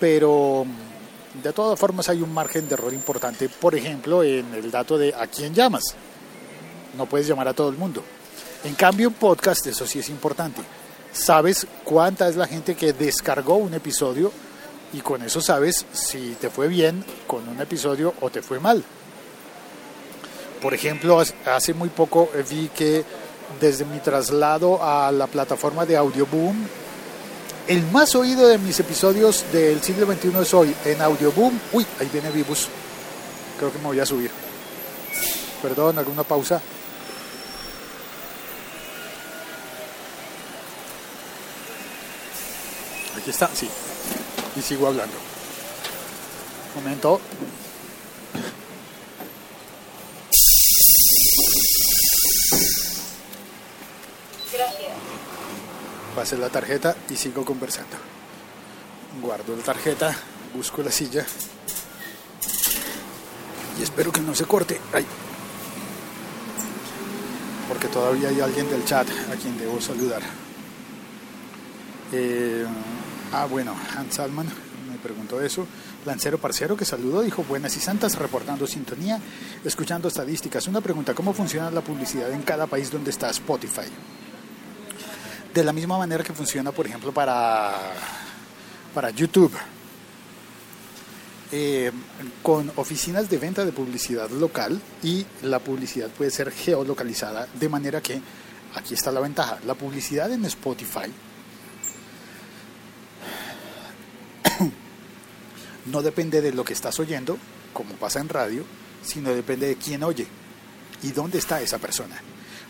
Pero 0.00 0.64
mm, 0.64 1.42
de 1.42 1.52
todas 1.52 1.78
formas 1.78 2.08
hay 2.08 2.22
un 2.22 2.32
margen 2.32 2.68
de 2.68 2.74
error 2.74 2.92
importante, 2.92 3.48
por 3.48 3.74
ejemplo, 3.74 4.22
en 4.22 4.52
el 4.54 4.70
dato 4.70 4.98
de 4.98 5.14
a 5.14 5.26
quién 5.26 5.54
llamas. 5.54 5.84
No 6.96 7.06
puedes 7.06 7.26
llamar 7.26 7.48
a 7.48 7.54
todo 7.54 7.68
el 7.68 7.76
mundo. 7.76 8.02
En 8.64 8.74
cambio, 8.74 9.08
en 9.08 9.14
podcast 9.14 9.66
eso 9.66 9.86
sí 9.86 9.98
es 9.98 10.08
importante. 10.08 10.62
Sabes 11.12 11.66
cuánta 11.84 12.28
es 12.28 12.36
la 12.36 12.46
gente 12.46 12.74
que 12.74 12.92
descargó 12.92 13.56
un 13.56 13.74
episodio 13.74 14.32
y 14.92 15.00
con 15.00 15.22
eso 15.22 15.40
sabes 15.40 15.84
si 15.92 16.36
te 16.40 16.50
fue 16.50 16.68
bien 16.68 17.04
con 17.26 17.48
un 17.48 17.60
episodio 17.60 18.14
o 18.20 18.30
te 18.30 18.42
fue 18.42 18.60
mal. 18.60 18.82
Por 20.60 20.74
ejemplo, 20.74 21.22
hace 21.44 21.74
muy 21.74 21.90
poco 21.90 22.30
vi 22.50 22.68
que 22.68 23.04
desde 23.60 23.84
mi 23.84 23.98
traslado 24.00 24.82
a 24.82 25.10
la 25.12 25.26
plataforma 25.26 25.86
de 25.86 25.96
Audioboom. 25.96 26.56
El 27.66 27.82
más 27.90 28.14
oído 28.14 28.46
de 28.46 28.58
mis 28.58 28.78
episodios 28.78 29.44
del 29.52 29.82
siglo 29.82 30.06
XXI 30.06 30.32
es 30.40 30.54
hoy 30.54 30.74
en 30.84 31.02
Audioboom. 31.02 31.58
Uy, 31.72 31.86
ahí 32.00 32.08
viene 32.12 32.30
Vivus. 32.30 32.68
Creo 33.58 33.72
que 33.72 33.78
me 33.78 33.84
voy 33.86 34.00
a 34.00 34.06
subir. 34.06 34.30
Perdón, 35.62 35.98
alguna 35.98 36.22
pausa. 36.22 36.60
Aquí 43.16 43.30
está, 43.30 43.48
sí. 43.52 43.68
Y 44.54 44.62
sigo 44.62 44.86
hablando. 44.86 45.16
Momento. 46.76 47.20
Pase 56.26 56.38
la 56.38 56.48
tarjeta 56.48 56.96
y 57.08 57.14
sigo 57.14 57.44
conversando. 57.44 57.96
Guardo 59.22 59.56
la 59.56 59.62
tarjeta, 59.62 60.12
busco 60.56 60.82
la 60.82 60.90
silla 60.90 61.24
y 63.78 63.82
espero 63.84 64.10
que 64.10 64.20
no 64.22 64.34
se 64.34 64.44
corte. 64.44 64.80
Porque 67.68 67.86
todavía 67.86 68.30
hay 68.30 68.40
alguien 68.40 68.68
del 68.68 68.84
chat 68.84 69.06
a 69.08 69.36
quien 69.36 69.56
debo 69.56 69.80
saludar. 69.80 70.20
Eh, 72.10 72.66
ah, 73.32 73.46
bueno, 73.48 73.76
Hans 73.96 74.16
Salman 74.16 74.48
me 74.90 74.98
preguntó 74.98 75.40
eso. 75.40 75.64
Lancero 76.04 76.38
Parcero 76.38 76.76
que 76.76 76.84
saludó, 76.84 77.22
dijo 77.22 77.44
buenas 77.44 77.76
y 77.76 77.80
santas, 77.80 78.16
reportando 78.16 78.66
sintonía, 78.66 79.20
escuchando 79.64 80.08
estadísticas. 80.08 80.66
Una 80.66 80.80
pregunta, 80.80 81.14
¿cómo 81.14 81.32
funciona 81.32 81.70
la 81.70 81.82
publicidad 81.82 82.32
en 82.32 82.42
cada 82.42 82.66
país 82.66 82.90
donde 82.90 83.10
está 83.10 83.30
Spotify? 83.30 83.86
De 85.56 85.64
la 85.64 85.72
misma 85.72 85.96
manera 85.96 86.22
que 86.22 86.34
funciona, 86.34 86.70
por 86.70 86.86
ejemplo, 86.86 87.12
para, 87.12 87.72
para 88.92 89.08
YouTube. 89.08 89.56
Eh, 91.50 91.90
con 92.42 92.70
oficinas 92.76 93.30
de 93.30 93.38
venta 93.38 93.64
de 93.64 93.72
publicidad 93.72 94.28
local 94.28 94.78
y 95.02 95.24
la 95.40 95.58
publicidad 95.60 96.10
puede 96.10 96.30
ser 96.30 96.50
geolocalizada 96.50 97.48
de 97.58 97.68
manera 97.70 98.02
que 98.02 98.20
aquí 98.74 98.92
está 98.92 99.12
la 99.12 99.20
ventaja 99.20 99.60
la 99.64 99.74
publicidad 99.74 100.30
en 100.32 100.44
Spotify 100.46 101.12
no 105.86 106.02
depende 106.02 106.40
de 106.40 106.52
lo 106.52 106.64
que 106.64 106.72
estás 106.72 106.98
oyendo 106.98 107.38
como 107.72 107.94
pasa 107.94 108.18
en 108.18 108.28
radio 108.28 108.64
sino 109.04 109.30
depende 109.30 109.68
de 109.68 109.76
quién 109.76 110.02
oye 110.02 110.26
y 111.04 111.12
dónde 111.12 111.38
está 111.38 111.62
esa 111.62 111.78
persona 111.78 112.20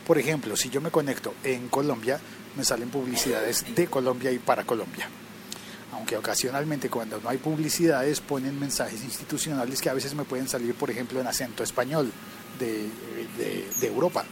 por 0.07 0.19
ejemplo 0.19 0.55
si 0.55 0.69
yo 0.69 0.83
me 0.83 0.91
conecto 0.91 1.33
en 1.43 1.69
Colombia 1.69 2.21
me 2.57 2.65
salen 2.65 2.89
publicidades 2.89 3.65
de 3.75 3.87
Colombia 3.87 4.33
y 4.33 4.39
para 4.39 4.65
Colombia 4.65 5.09
aunque 5.97 6.17
ocasionalmente 6.17 6.91
cuando 6.91 7.21
no 7.21 7.29
hay 7.29 7.39
publicidades 7.39 8.21
ponen 8.21 8.61
mensajes 8.61 9.03
institucionales 9.03 9.81
que 9.81 9.89
a 9.89 9.95
veces 9.95 10.15
me 10.15 10.25
pueden 10.25 10.47
salir, 10.47 10.75
por 10.75 10.91
ejemplo, 10.91 11.21
en 11.21 11.27
acento 11.27 11.63
español 11.63 12.13
de, 12.59 12.89
de, 13.81 13.87
Europa. 13.87 14.25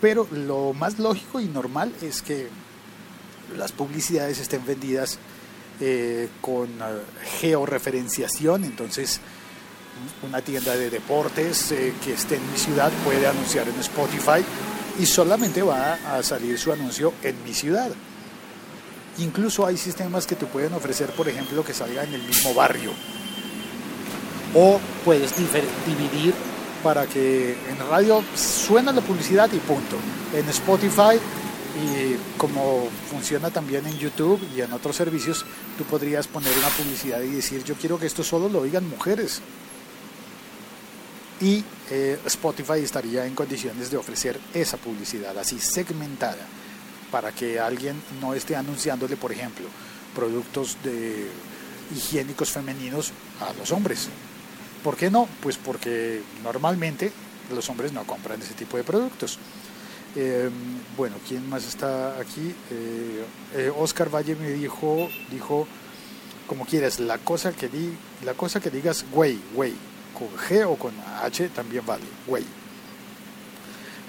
Pero 0.00 0.28
lo 0.30 0.72
más 0.72 0.98
lógico 0.98 1.40
y 1.40 1.46
normal 1.46 1.92
es 2.00 2.22
que 2.22 2.48
las 3.56 3.72
publicidades 3.72 4.38
estén 4.38 4.64
vendidas 4.64 5.18
eh, 5.80 6.28
con 6.40 6.68
uh, 6.80 7.00
georreferenciación, 7.40 8.64
entonces 8.64 9.20
una 10.22 10.40
tienda 10.40 10.76
de 10.76 10.88
deportes 10.88 11.72
eh, 11.72 11.92
que 12.04 12.14
esté 12.14 12.36
en 12.36 12.52
mi 12.52 12.58
ciudad 12.58 12.92
puede 13.04 13.26
anunciar 13.26 13.68
en 13.68 13.78
Spotify 13.80 14.44
y 15.00 15.06
solamente 15.06 15.62
va 15.62 15.94
a 15.94 16.22
salir 16.22 16.58
su 16.58 16.72
anuncio 16.72 17.14
en 17.22 17.42
mi 17.42 17.54
ciudad. 17.54 17.90
Incluso 19.18 19.66
hay 19.66 19.76
sistemas 19.76 20.26
que 20.26 20.36
te 20.36 20.44
pueden 20.44 20.74
ofrecer, 20.74 21.10
por 21.10 21.26
ejemplo, 21.28 21.64
que 21.64 21.72
salga 21.72 22.04
en 22.04 22.14
el 22.14 22.22
mismo 22.22 22.52
barrio. 22.52 22.92
O 24.54 24.78
puedes 25.04 25.34
dividir 25.86 26.34
para 26.82 27.06
que 27.06 27.52
en 27.52 27.88
radio 27.88 28.22
suena 28.34 28.92
la 28.92 29.00
publicidad 29.00 29.50
y 29.52 29.58
punto. 29.58 29.96
En 30.34 30.48
Spotify 30.50 31.18
y 31.76 32.16
como 32.36 32.88
funciona 33.10 33.50
también 33.50 33.86
en 33.86 33.96
YouTube 33.96 34.40
y 34.54 34.60
en 34.60 34.72
otros 34.72 34.96
servicios, 34.96 35.46
tú 35.78 35.84
podrías 35.84 36.26
poner 36.26 36.52
una 36.58 36.68
publicidad 36.68 37.22
y 37.22 37.28
decir, 37.28 37.64
yo 37.64 37.74
quiero 37.74 37.98
que 37.98 38.06
esto 38.06 38.22
solo 38.22 38.48
lo 38.48 38.60
oigan 38.60 38.88
mujeres. 38.88 39.40
Y 41.40 41.64
eh, 41.90 42.18
Spotify 42.26 42.80
estaría 42.82 43.24
en 43.26 43.34
condiciones 43.34 43.90
de 43.90 43.96
ofrecer 43.96 44.38
esa 44.52 44.76
publicidad 44.76 45.36
así 45.38 45.58
segmentada 45.58 46.46
para 47.10 47.32
que 47.32 47.58
alguien 47.58 48.00
no 48.20 48.34
esté 48.34 48.56
anunciándole, 48.56 49.16
por 49.16 49.32
ejemplo, 49.32 49.66
productos 50.14 50.76
de 50.84 51.26
higiénicos 51.94 52.50
femeninos 52.50 53.12
a 53.40 53.52
los 53.54 53.72
hombres. 53.72 54.08
¿Por 54.84 54.96
qué 54.96 55.10
no? 55.10 55.28
Pues 55.42 55.56
porque 55.56 56.22
normalmente 56.42 57.12
los 57.54 57.68
hombres 57.68 57.92
no 57.92 58.04
compran 58.04 58.40
ese 58.40 58.54
tipo 58.54 58.76
de 58.76 58.84
productos. 58.84 59.38
Eh, 60.16 60.50
bueno, 60.96 61.16
¿quién 61.28 61.48
más 61.48 61.66
está 61.66 62.18
aquí? 62.18 62.54
Eh, 62.70 63.24
eh, 63.54 63.72
Oscar 63.76 64.12
Valle 64.12 64.34
me 64.36 64.50
dijo, 64.50 65.08
dijo, 65.30 65.66
como 66.46 66.64
quieras, 66.64 66.98
la 66.98 67.18
cosa 67.18 67.52
que 67.52 67.68
di, 67.68 67.92
la 68.24 68.34
cosa 68.34 68.60
que 68.60 68.70
digas, 68.70 69.04
güey, 69.12 69.38
güey, 69.54 69.74
con 70.20 70.28
G 70.36 70.66
o 70.66 70.76
con 70.76 70.92
H 71.22 71.48
también 71.48 71.84
vale, 71.86 72.04
güey. 72.26 72.44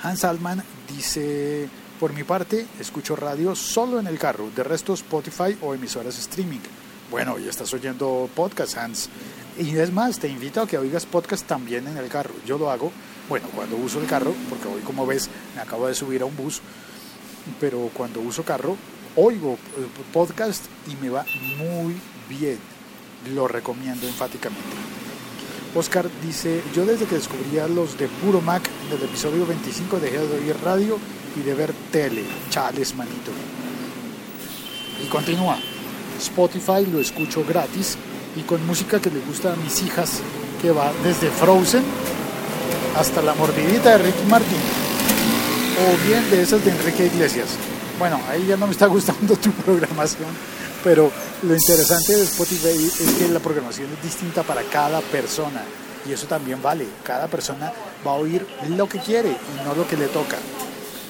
Hans 0.04 0.26
Altman 0.26 0.62
dice, 0.94 1.70
por 2.00 2.12
mi 2.12 2.24
parte, 2.24 2.68
escucho 2.80 3.16
radio 3.16 3.56
solo 3.56 4.00
en 4.00 4.08
el 4.08 4.20
carro, 4.20 4.50
de 4.54 4.64
resto 4.64 4.94
Spotify 4.94 5.58
o 5.62 5.74
emisoras 5.74 6.18
streaming. 6.20 6.60
Bueno, 7.10 7.40
ya 7.40 7.50
estás 7.50 7.74
oyendo 7.74 8.30
podcast, 8.36 8.78
Hans. 8.78 9.10
Y 9.58 9.78
es 9.78 9.92
más, 9.92 10.20
te 10.20 10.28
invito 10.28 10.62
a 10.62 10.68
que 10.68 10.78
oigas 10.78 11.06
podcast 11.06 11.46
también 11.46 11.88
en 11.88 11.98
el 11.98 12.10
carro. 12.10 12.34
Yo 12.46 12.58
lo 12.58 12.72
hago, 12.72 12.92
bueno, 13.30 13.48
cuando 13.56 13.78
uso 13.78 14.02
el 14.02 14.08
carro, 14.08 14.34
porque 14.50 14.68
hoy 14.68 14.82
como 14.82 15.06
ves 15.06 15.30
me 15.56 15.62
acabo 15.62 15.88
de 15.88 15.96
subir 15.96 16.22
a 16.24 16.26
un 16.26 16.36
bus, 16.36 16.62
pero 17.60 17.90
cuando 17.94 18.20
uso 18.20 18.44
carro, 18.44 18.76
oigo 19.16 19.54
eh, 19.54 19.88
podcast 20.12 20.66
y 20.88 20.96
me 20.96 21.10
va 21.10 21.26
muy 21.58 21.96
bien. 22.28 22.58
Lo 23.34 23.48
recomiendo 23.48 24.08
enfáticamente. 24.08 25.01
Oscar 25.74 26.10
dice, 26.22 26.62
yo 26.76 26.86
desde 26.86 27.06
que 27.06 27.16
descubrí 27.16 27.58
a 27.60 27.68
los 27.68 27.98
de 27.98 28.08
Puro 28.08 28.42
Mac 28.42 28.62
en 28.88 28.98
el 28.98 29.04
episodio 29.04 29.46
25 29.46 30.00
dejé 30.00 30.18
de 30.18 30.40
oír 30.40 30.56
radio 30.64 30.98
y 31.36 31.42
de 31.42 31.54
ver 31.54 31.74
tele. 31.92 32.24
Chales, 32.50 32.94
manito. 32.96 33.32
Y 35.02 35.08
continúa. 35.08 35.58
Spotify 36.20 36.86
lo 36.92 37.00
escucho 37.00 37.46
gratis 37.48 37.98
y 38.36 38.42
con 38.42 38.66
música 38.68 39.00
que 39.00 39.10
le 39.10 39.20
gusta 39.22 39.54
a 39.54 39.56
mis 39.56 39.82
hijas, 39.82 40.20
que 40.62 40.72
va 40.72 40.92
desde 41.04 41.30
Frozen 41.30 41.84
hasta 42.98 43.22
la 43.22 43.34
mordidita 43.34 43.98
de 43.98 43.98
Ricky 44.00 44.26
Martin. 44.30 44.58
O 45.80 46.08
bien 46.08 46.30
de 46.30 46.42
esas 46.42 46.64
de 46.66 46.72
Enrique 46.72 47.06
Iglesias. 47.06 47.48
Bueno, 47.98 48.20
ahí 48.30 48.46
ya 48.46 48.58
no 48.58 48.68
me 48.68 48.74
está 48.74 48.88
gustando 48.88 49.36
tu 49.36 49.52
programación, 49.52 50.30
pero 50.84 51.12
lo 51.44 51.54
interesante 51.54 52.16
de 52.16 52.24
Spotify 52.24 52.86
es 52.86 53.12
que 53.18 53.28
la 53.28 53.40
programación 53.40 53.90
es 53.94 54.04
distinta 54.04 54.44
para 54.44 54.64
cada 54.64 55.02
persona. 55.02 55.64
Y 56.08 56.14
eso 56.14 56.26
también 56.26 56.62
vale. 56.62 56.88
Cada 57.04 57.28
persona 57.28 57.72
va 58.06 58.12
a 58.12 58.16
oír 58.16 58.46
lo 58.70 58.90
que 58.90 59.00
quiere 59.00 59.30
y 59.30 59.66
no 59.66 59.76
lo 59.76 59.88
que 59.88 59.98
le 59.98 60.08
toca. 60.08 60.38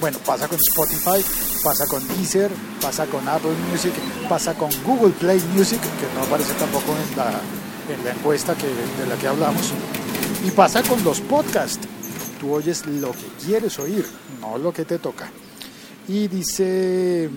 Bueno, 0.01 0.17
pasa 0.25 0.47
con 0.47 0.57
Spotify, 0.57 1.23
pasa 1.63 1.85
con 1.85 2.05
Deezer, 2.07 2.51
pasa 2.81 3.05
con 3.05 3.27
Apple 3.27 3.53
Music, 3.71 3.93
pasa 4.27 4.53
con 4.55 4.69
Google 4.83 5.13
Play 5.13 5.39
Music, 5.55 5.79
que 5.79 6.13
no 6.15 6.23
aparece 6.23 6.53
tampoco 6.55 6.95
en 6.97 7.17
la, 7.17 7.39
en 7.93 8.03
la 8.03 8.11
encuesta 8.11 8.55
que, 8.55 8.65
de 8.67 9.07
la 9.07 9.15
que 9.15 9.27
hablamos, 9.27 9.71
y 10.45 10.51
pasa 10.51 10.81
con 10.81 11.03
los 11.03 11.21
podcasts. 11.21 11.87
Tú 12.39 12.53
oyes 12.55 12.87
lo 12.87 13.11
que 13.11 13.27
quieres 13.45 13.77
oír, 13.77 14.03
no 14.41 14.57
lo 14.57 14.73
que 14.73 14.85
te 14.85 14.97
toca. 14.97 15.29
Y 16.07 16.27
dice 16.27 17.29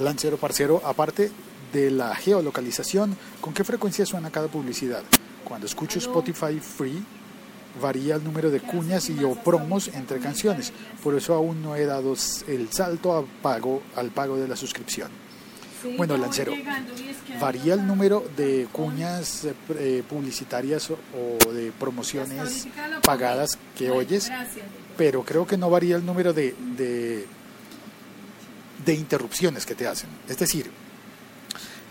Lancero 0.00 0.36
Parcero, 0.36 0.80
aparte 0.84 1.30
de 1.72 1.90
la 1.90 2.14
geolocalización, 2.14 3.16
¿con 3.40 3.54
qué 3.54 3.64
frecuencia 3.64 4.04
suena 4.06 4.30
cada 4.30 4.48
publicidad? 4.48 5.02
Cuando 5.44 5.66
escucho 5.66 5.98
Spotify 5.98 6.58
Free, 6.60 7.04
varía 7.80 8.16
el 8.16 8.24
número 8.24 8.50
de 8.50 8.60
cuñas 8.60 9.08
y 9.10 9.22
o 9.22 9.34
promos 9.34 9.88
entre 9.88 10.18
canciones. 10.18 10.72
Por 11.02 11.14
eso 11.14 11.34
aún 11.34 11.62
no 11.62 11.76
he 11.76 11.86
dado 11.86 12.14
el 12.48 12.72
salto 12.72 13.16
a 13.16 13.24
pago, 13.24 13.82
al 13.96 14.10
pago 14.10 14.36
de 14.36 14.48
la 14.48 14.56
suscripción. 14.56 15.10
Bueno, 15.96 16.16
Lancero, 16.18 16.52
varía 17.40 17.74
el 17.74 17.86
número 17.86 18.24
de 18.36 18.68
cuñas 18.70 19.46
eh, 19.78 20.02
publicitarias 20.08 20.90
o 20.90 21.52
de 21.52 21.72
promociones 21.72 22.68
pagadas 23.02 23.58
que 23.78 23.90
oyes, 23.90 24.30
pero 24.98 25.22
creo 25.24 25.46
que 25.46 25.56
no 25.56 25.70
varía 25.70 25.96
el 25.96 26.04
número 26.04 26.34
de, 26.34 26.54
de, 26.76 27.26
de 28.84 28.94
interrupciones 28.94 29.66
que 29.66 29.74
te 29.74 29.86
hacen. 29.86 30.10
Es 30.28 30.38
decir, 30.38 30.70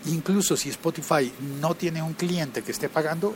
incluso 0.06 0.56
si 0.56 0.70
Spotify 0.70 1.32
no 1.60 1.74
tiene 1.74 2.02
un 2.02 2.14
cliente 2.14 2.62
que 2.62 2.72
esté 2.72 2.88
pagando, 2.88 3.34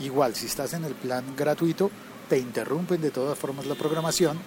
Igual, 0.00 0.34
si 0.34 0.46
estás 0.46 0.72
en 0.72 0.84
el 0.84 0.94
plan 0.94 1.24
gratuito, 1.36 1.90
te 2.28 2.38
interrumpen 2.38 3.00
de 3.00 3.10
todas 3.10 3.38
formas 3.38 3.66
la 3.66 3.74
programación. 3.74 4.38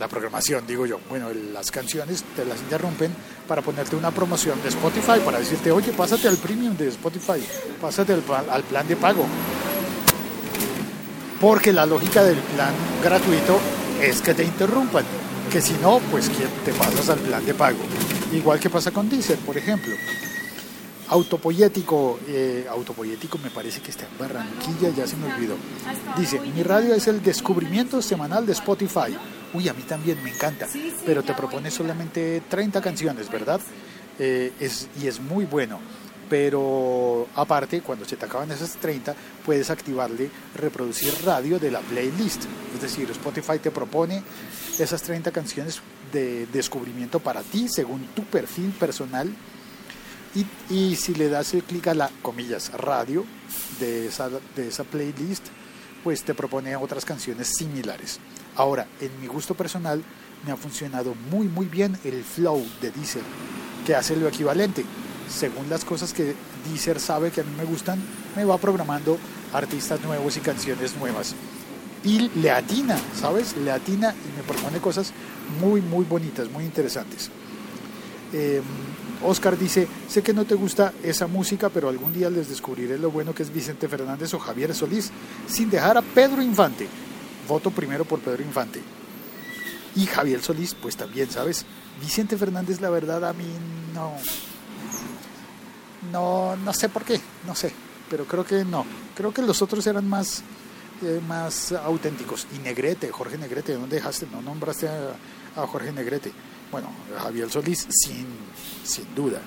La 0.00 0.08
programación, 0.08 0.66
digo 0.66 0.86
yo, 0.86 1.00
bueno, 1.08 1.28
las 1.52 1.70
canciones 1.70 2.24
te 2.36 2.44
las 2.44 2.60
interrumpen 2.60 3.12
para 3.46 3.62
ponerte 3.62 3.96
una 3.96 4.12
promoción 4.12 4.62
de 4.62 4.68
Spotify, 4.68 5.20
para 5.24 5.40
decirte, 5.40 5.72
oye, 5.72 5.92
pásate 5.92 6.28
al 6.28 6.36
premium 6.36 6.76
de 6.76 6.88
Spotify, 6.88 7.44
pásate 7.80 8.12
al, 8.12 8.22
al 8.48 8.62
plan 8.62 8.86
de 8.86 8.96
pago. 8.96 9.26
porque 11.40 11.72
la 11.72 11.84
lógica 11.84 12.22
del 12.24 12.38
plan 12.38 12.72
gratuito 13.02 13.58
es 14.00 14.22
que 14.22 14.34
te 14.34 14.44
interrumpan, 14.44 15.04
que 15.48 15.62
si 15.62 15.72
no, 15.74 15.98
pues 16.10 16.30
te 16.64 16.72
pasas 16.72 17.08
al 17.08 17.18
plan 17.20 17.44
de 17.44 17.54
pago. 17.54 17.78
Igual 18.32 18.60
que 18.60 18.68
pasa 18.68 18.90
con 18.90 19.08
Deezer, 19.08 19.38
por 19.38 19.56
ejemplo. 19.56 19.94
Autopoyético, 21.08 22.18
eh, 22.28 22.66
autopoyético 22.68 23.38
me 23.38 23.48
parece 23.48 23.80
que 23.80 23.90
está 23.90 24.04
en 24.04 24.18
Barranquilla, 24.18 24.90
ya 24.90 25.06
se 25.06 25.16
me 25.16 25.32
olvidó. 25.32 25.56
Dice, 26.18 26.38
mi 26.40 26.62
radio 26.62 26.94
es 26.94 27.08
el 27.08 27.22
descubrimiento 27.22 28.02
semanal 28.02 28.44
de 28.44 28.52
Spotify. 28.52 29.16
Uy, 29.54 29.68
a 29.68 29.72
mí 29.72 29.82
también 29.82 30.22
me 30.22 30.30
encanta, 30.30 30.66
pero 31.06 31.22
te 31.22 31.32
propone 31.32 31.70
solamente 31.70 32.42
30 32.48 32.82
canciones, 32.82 33.30
¿verdad? 33.30 33.60
Eh, 34.18 34.52
es, 34.60 34.88
y 35.00 35.06
es 35.06 35.18
muy 35.18 35.46
bueno. 35.46 35.80
Pero 36.28 37.26
aparte, 37.34 37.80
cuando 37.80 38.04
se 38.04 38.16
te 38.16 38.26
acaban 38.26 38.50
esas 38.50 38.76
30, 38.76 39.14
puedes 39.46 39.70
activarle 39.70 40.30
reproducir 40.54 41.14
radio 41.24 41.58
de 41.58 41.70
la 41.70 41.80
playlist. 41.80 42.44
Es 42.74 42.82
decir, 42.82 43.10
Spotify 43.10 43.58
te 43.58 43.70
propone 43.70 44.22
esas 44.78 45.02
30 45.02 45.30
canciones 45.32 45.80
de 46.12 46.46
descubrimiento 46.46 47.20
para 47.20 47.42
ti, 47.42 47.68
según 47.68 48.06
tu 48.14 48.24
perfil 48.24 48.70
personal 48.72 49.32
y, 50.70 50.96
si 50.96 51.14
le 51.14 51.28
das 51.28 51.54
el 51.54 51.62
clic 51.64 51.86
a 51.88 51.94
la, 51.94 52.10
comillas, 52.22 52.72
radio 52.72 53.24
de 53.80 54.06
esa, 54.06 54.28
de 54.28 54.68
esa 54.68 54.84
playlist, 54.84 55.46
pues 56.04 56.22
te 56.22 56.34
propone 56.34 56.76
otras 56.76 57.04
canciones 57.04 57.54
similares. 57.56 58.20
Ahora, 58.56 58.86
en 59.00 59.20
mi 59.20 59.26
gusto 59.26 59.54
personal, 59.54 60.02
me 60.44 60.52
ha 60.52 60.56
funcionado 60.56 61.14
muy 61.30 61.48
muy 61.48 61.66
bien 61.66 61.98
el 62.04 62.22
flow 62.22 62.64
de 62.80 62.90
Deezer, 62.90 63.22
que 63.86 63.94
hace 63.94 64.16
lo 64.16 64.28
equivalente. 64.28 64.84
Según 65.28 65.68
las 65.68 65.84
cosas 65.84 66.12
que 66.12 66.34
Deezer 66.68 67.00
sabe 67.00 67.30
que 67.30 67.40
a 67.40 67.44
mí 67.44 67.52
me 67.56 67.64
gustan, 67.64 68.00
me 68.36 68.44
va 68.44 68.58
programando 68.58 69.18
artistas 69.52 70.00
nuevos 70.02 70.36
y 70.36 70.40
canciones 70.40 70.96
nuevas. 70.96 71.34
Y 72.08 72.30
le 72.40 72.50
atina, 72.50 72.96
¿sabes? 73.14 73.54
Le 73.58 73.70
atina 73.70 74.14
y 74.14 74.34
me 74.38 74.42
propone 74.42 74.78
cosas 74.78 75.12
muy, 75.60 75.82
muy 75.82 76.06
bonitas, 76.06 76.50
muy 76.50 76.64
interesantes. 76.64 77.28
Eh, 78.32 78.62
Oscar 79.22 79.58
dice, 79.58 79.86
sé 80.08 80.22
que 80.22 80.32
no 80.32 80.46
te 80.46 80.54
gusta 80.54 80.94
esa 81.02 81.26
música, 81.26 81.68
pero 81.68 81.90
algún 81.90 82.14
día 82.14 82.30
les 82.30 82.48
descubriré 82.48 82.96
lo 82.98 83.10
bueno 83.10 83.34
que 83.34 83.42
es 83.42 83.52
Vicente 83.52 83.88
Fernández 83.88 84.32
o 84.32 84.38
Javier 84.38 84.74
Solís, 84.74 85.10
sin 85.46 85.68
dejar 85.68 85.98
a 85.98 86.02
Pedro 86.02 86.40
Infante. 86.40 86.88
Voto 87.46 87.70
primero 87.70 88.06
por 88.06 88.20
Pedro 88.20 88.42
Infante. 88.42 88.80
Y 89.94 90.06
Javier 90.06 90.40
Solís, 90.40 90.72
pues 90.72 90.96
también, 90.96 91.30
¿sabes? 91.30 91.66
Vicente 92.00 92.38
Fernández, 92.38 92.80
la 92.80 92.88
verdad, 92.88 93.22
a 93.22 93.34
mí 93.34 93.44
no... 93.92 94.14
No, 96.10 96.56
no 96.56 96.72
sé 96.72 96.88
por 96.88 97.04
qué, 97.04 97.20
no 97.46 97.54
sé, 97.54 97.70
pero 98.08 98.24
creo 98.24 98.46
que 98.46 98.64
no. 98.64 98.86
Creo 99.14 99.34
que 99.34 99.42
los 99.42 99.60
otros 99.60 99.86
eran 99.86 100.08
más, 100.08 100.42
eh, 101.02 101.20
más 101.26 101.72
auténticos. 101.72 102.46
Y 102.54 102.58
Negrete, 102.58 103.10
Jorge 103.10 103.38
Negrete, 103.38 103.74
¿dónde 103.74 103.96
dejaste? 103.96 104.26
No 104.30 104.42
nombraste 104.42 104.88
a 104.88 105.66
Jorge 105.66 105.92
Negrete. 105.92 106.32
Bueno, 106.70 106.88
Javier 107.18 107.50
Solís, 107.50 107.86
sin, 107.90 108.26
sin 108.84 109.14
duda. 109.14 109.40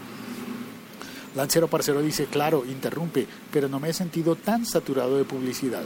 Lancero 1.35 1.67
Parcero 1.67 2.01
dice, 2.01 2.25
claro, 2.25 2.65
interrumpe, 2.65 3.27
pero 3.51 3.69
no 3.69 3.79
me 3.79 3.89
he 3.89 3.93
sentido 3.93 4.35
tan 4.35 4.65
saturado 4.65 5.17
de 5.17 5.23
publicidad. 5.23 5.83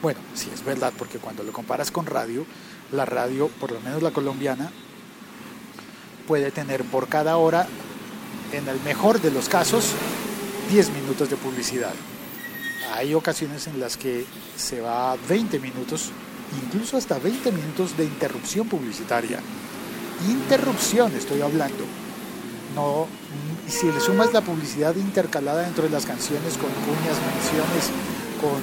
Bueno, 0.00 0.20
sí 0.34 0.48
es 0.52 0.64
verdad, 0.64 0.92
porque 0.96 1.18
cuando 1.18 1.42
lo 1.42 1.52
comparas 1.52 1.90
con 1.90 2.06
radio, 2.06 2.46
la 2.92 3.04
radio, 3.04 3.48
por 3.48 3.72
lo 3.72 3.80
menos 3.80 4.02
la 4.02 4.12
colombiana, 4.12 4.70
puede 6.26 6.50
tener 6.50 6.84
por 6.84 7.08
cada 7.08 7.36
hora, 7.36 7.66
en 8.52 8.66
el 8.68 8.80
mejor 8.80 9.20
de 9.20 9.30
los 9.30 9.48
casos, 9.48 9.92
10 10.70 10.90
minutos 10.90 11.28
de 11.28 11.36
publicidad. 11.36 11.92
Hay 12.92 13.14
ocasiones 13.14 13.66
en 13.66 13.80
las 13.80 13.96
que 13.96 14.24
se 14.56 14.80
va 14.80 15.12
a 15.12 15.16
20 15.28 15.58
minutos, 15.58 16.10
incluso 16.64 16.96
hasta 16.96 17.18
20 17.18 17.52
minutos 17.52 17.96
de 17.96 18.04
interrupción 18.04 18.68
publicitaria 18.68 19.40
interrupción 20.28 21.12
estoy 21.16 21.40
hablando. 21.40 21.84
No, 22.74 23.06
si 23.68 23.86
le 23.86 24.00
sumas 24.00 24.32
la 24.32 24.42
publicidad 24.42 24.94
intercalada 24.96 25.62
dentro 25.62 25.84
de 25.84 25.90
las 25.90 26.06
canciones 26.06 26.54
con 26.54 26.70
cuñas, 26.70 27.16
menciones, 27.34 27.90
con, 28.40 28.60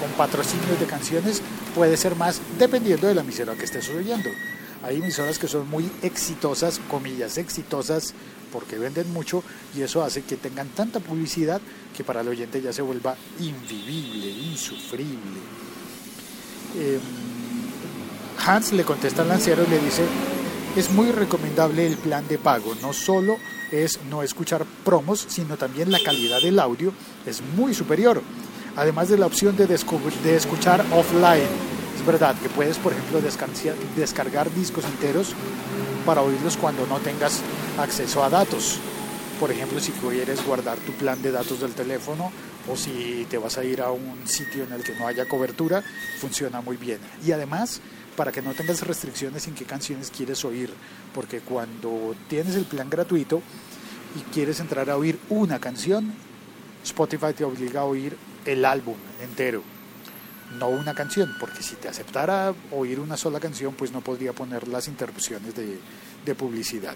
con 0.00 0.10
patrocinios 0.16 0.80
de 0.80 0.86
canciones, 0.86 1.42
puede 1.74 1.96
ser 1.96 2.16
más 2.16 2.40
dependiendo 2.58 3.06
de 3.06 3.14
la 3.14 3.20
emisora 3.20 3.54
que 3.54 3.64
estés 3.64 3.88
oyendo. 3.90 4.30
Hay 4.82 4.96
emisoras 4.96 5.38
que 5.38 5.48
son 5.48 5.68
muy 5.70 5.90
exitosas, 6.02 6.80
comillas, 6.90 7.38
exitosas, 7.38 8.14
porque 8.54 8.78
venden 8.78 9.12
mucho 9.12 9.42
y 9.76 9.82
eso 9.82 10.04
hace 10.04 10.22
que 10.22 10.36
tengan 10.36 10.68
tanta 10.68 11.00
publicidad 11.00 11.60
que 11.94 12.04
para 12.04 12.20
el 12.20 12.28
oyente 12.28 12.62
ya 12.62 12.72
se 12.72 12.82
vuelva 12.82 13.16
invivible, 13.40 14.28
insufrible. 14.28 15.40
Em, 16.78 17.00
Hans 18.46 18.72
le 18.72 18.84
contesta 18.84 19.22
al 19.22 19.28
lancero 19.28 19.64
y 19.66 19.70
le 19.70 19.80
dice, 19.80 20.04
es 20.76 20.88
muy 20.90 21.10
recomendable 21.10 21.84
el 21.84 21.96
plan 21.96 22.28
de 22.28 22.38
pago. 22.38 22.76
No 22.80 22.92
solo 22.92 23.38
es 23.72 23.98
no 24.08 24.22
escuchar 24.22 24.64
promos, 24.84 25.26
sino 25.28 25.56
también 25.56 25.90
la 25.90 25.98
calidad 25.98 26.40
del 26.40 26.60
audio 26.60 26.92
es 27.26 27.42
muy 27.56 27.74
superior. 27.74 28.22
Además 28.76 29.08
de 29.08 29.18
la 29.18 29.26
opción 29.26 29.56
de, 29.56 29.66
de 29.66 30.36
escuchar 30.36 30.84
offline. 30.92 31.74
Es 31.96 32.06
verdad 32.06 32.36
que 32.40 32.48
puedes, 32.48 32.78
por 32.78 32.92
ejemplo, 32.92 33.20
descargar 33.96 34.52
discos 34.54 34.84
enteros 34.84 35.34
para 36.04 36.22
oírlos 36.22 36.56
cuando 36.56 36.86
no 36.86 36.98
tengas 36.98 37.40
acceso 37.78 38.22
a 38.22 38.30
datos. 38.30 38.78
Por 39.40 39.50
ejemplo, 39.50 39.80
si 39.80 39.92
quieres 39.92 40.44
guardar 40.44 40.78
tu 40.78 40.92
plan 40.92 41.20
de 41.20 41.32
datos 41.32 41.60
del 41.60 41.72
teléfono 41.72 42.30
o 42.70 42.76
si 42.76 43.26
te 43.28 43.38
vas 43.38 43.58
a 43.58 43.64
ir 43.64 43.80
a 43.80 43.90
un 43.90 44.26
sitio 44.26 44.64
en 44.64 44.72
el 44.72 44.84
que 44.84 44.94
no 44.94 45.06
haya 45.06 45.28
cobertura, 45.28 45.82
funciona 46.20 46.60
muy 46.60 46.76
bien. 46.76 46.98
Y 47.24 47.32
además 47.32 47.80
para 48.16 48.32
que 48.32 48.42
no 48.42 48.54
tengas 48.54 48.86
restricciones 48.86 49.48
en 49.48 49.54
qué 49.54 49.64
canciones 49.64 50.10
quieres 50.10 50.44
oír, 50.44 50.70
porque 51.14 51.40
cuando 51.40 52.14
tienes 52.28 52.54
el 52.54 52.64
plan 52.64 52.88
gratuito 52.88 53.42
y 54.16 54.20
quieres 54.32 54.60
entrar 54.60 54.88
a 54.90 54.96
oír 54.96 55.18
una 55.28 55.58
canción, 55.58 56.12
Spotify 56.84 57.32
te 57.36 57.44
obliga 57.44 57.80
a 57.80 57.84
oír 57.84 58.16
el 58.44 58.64
álbum 58.64 58.96
entero, 59.20 59.62
no 60.58 60.68
una 60.68 60.94
canción, 60.94 61.34
porque 61.38 61.62
si 61.62 61.76
te 61.76 61.88
aceptara 61.88 62.54
oír 62.72 63.00
una 63.00 63.16
sola 63.16 63.40
canción, 63.40 63.74
pues 63.74 63.92
no 63.92 64.00
podría 64.00 64.32
poner 64.32 64.68
las 64.68 64.88
interrupciones 64.88 65.54
de, 65.54 66.34
publicidad. 66.34 66.94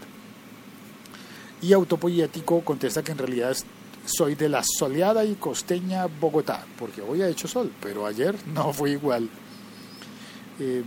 Y 1.61 1.73
Autopoyético 1.73 2.63
contesta 2.65 3.03
que 3.03 3.13
en 3.13 3.19
realidad 3.19 3.57
soy 4.05 4.35
de 4.35 4.49
la 4.49 4.63
soleada 4.65 5.25
y 5.25 5.35
costeña 5.35 6.07
Bogotá, 6.07 6.65
porque 6.79 7.03
hoy 7.03 7.23
ha 7.23 7.29
hecho 7.29 7.47
sol, 7.47 7.71
pero 7.81 8.07
ayer 8.07 8.35
no 8.47 8.73
fue 8.73 8.93
igual. 8.93 9.29
Eh, 10.61 10.83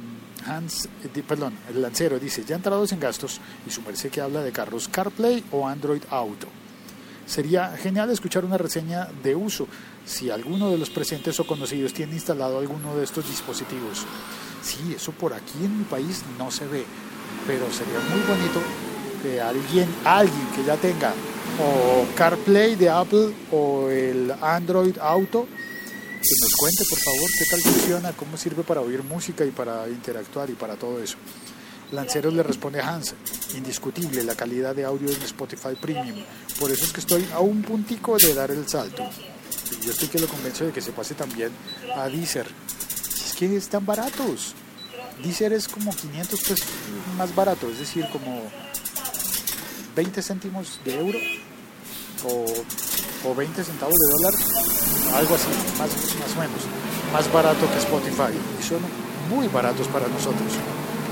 Hans, 0.45 0.89
eh, 1.03 1.23
perdón, 1.27 1.53
el 1.69 1.81
lancero 1.81 2.19
dice, 2.19 2.43
ya 2.43 2.55
entrados 2.55 2.91
en 2.91 2.99
gastos 2.99 3.39
y 3.67 3.69
su 3.69 3.81
merced 3.83 4.09
que 4.09 4.21
habla 4.21 4.41
de 4.41 4.51
carros 4.51 4.87
CarPlay 4.87 5.43
o 5.51 5.67
Android 5.67 6.01
Auto. 6.09 6.47
Sería 7.25 7.77
genial 7.77 8.09
escuchar 8.09 8.43
una 8.43 8.57
reseña 8.57 9.07
de 9.23 9.35
uso 9.35 9.67
si 10.05 10.29
alguno 10.29 10.71
de 10.71 10.77
los 10.77 10.89
presentes 10.89 11.39
o 11.39 11.45
conocidos 11.45 11.93
tiene 11.93 12.13
instalado 12.13 12.59
alguno 12.59 12.95
de 12.95 13.03
estos 13.03 13.27
dispositivos. 13.27 14.05
Sí, 14.63 14.93
eso 14.95 15.11
por 15.11 15.33
aquí 15.33 15.63
en 15.63 15.79
mi 15.79 15.83
país 15.85 16.23
no 16.37 16.51
se 16.51 16.67
ve, 16.67 16.85
pero 17.47 17.71
sería 17.71 17.99
muy 18.09 18.21
bonito 18.21 18.61
que 19.23 19.41
alguien, 19.41 19.87
alguien 20.03 20.47
que 20.55 20.63
ya 20.63 20.77
tenga 20.77 21.13
o 21.59 22.05
CarPlay 22.15 22.75
de 22.75 22.89
Apple 22.89 23.33
o 23.51 23.89
el 23.89 24.31
Android 24.41 24.97
Auto 24.99 25.47
que 26.21 26.35
nos 26.39 26.53
cuente, 26.53 26.83
por 26.87 26.99
favor, 26.99 27.29
qué 27.37 27.45
tal 27.49 27.61
funciona, 27.61 28.13
cómo 28.13 28.37
sirve 28.37 28.63
para 28.63 28.81
oír 28.81 29.03
música 29.03 29.43
y 29.43 29.49
para 29.49 29.87
interactuar 29.89 30.49
y 30.51 30.53
para 30.53 30.75
todo 30.75 31.01
eso. 31.01 31.17
Lanceros 31.91 32.33
le 32.33 32.43
responde 32.43 32.79
a 32.79 32.93
Hans, 32.93 33.15
indiscutible 33.55 34.23
la 34.23 34.35
calidad 34.35 34.75
de 34.75 34.85
audio 34.85 35.09
en 35.09 35.21
Spotify 35.23 35.75
Premium. 35.79 36.23
Por 36.59 36.71
eso 36.71 36.85
es 36.85 36.93
que 36.93 36.99
estoy 36.99 37.27
a 37.33 37.39
un 37.39 37.63
puntico 37.63 38.17
de 38.17 38.33
dar 38.33 38.51
el 38.51 38.67
salto. 38.67 39.03
Yo 39.81 39.91
estoy 39.91 40.07
que 40.07 40.19
lo 40.19 40.27
convenzo 40.27 40.65
de 40.65 40.71
que 40.71 40.81
se 40.81 40.91
pase 40.91 41.15
también 41.15 41.51
a 41.95 42.07
Deezer. 42.07 42.47
es 42.47 43.33
que 43.37 43.55
están 43.55 43.85
baratos. 43.85 44.53
Deezer 45.23 45.53
es 45.53 45.67
como 45.67 45.95
500 45.95 46.39
pesos 46.41 46.67
más 47.17 47.33
barato, 47.35 47.69
es 47.69 47.79
decir, 47.79 48.07
como 48.11 48.41
20 49.95 50.21
céntimos 50.21 50.79
de 50.83 50.97
euro 50.97 51.19
o 52.23 52.45
o 53.23 53.35
20 53.35 53.63
centavos 53.63 53.93
de 53.93 54.07
dólar, 54.13 54.33
algo 55.15 55.35
así, 55.35 55.47
más, 55.77 55.89
más 55.89 56.35
o 56.35 56.39
menos, 56.39 56.61
más 57.13 57.31
barato 57.31 57.69
que 57.71 57.77
Spotify. 57.77 58.33
Y 58.59 58.63
son 58.63 58.79
muy 59.29 59.47
baratos 59.47 59.87
para 59.87 60.07
nosotros, 60.07 60.53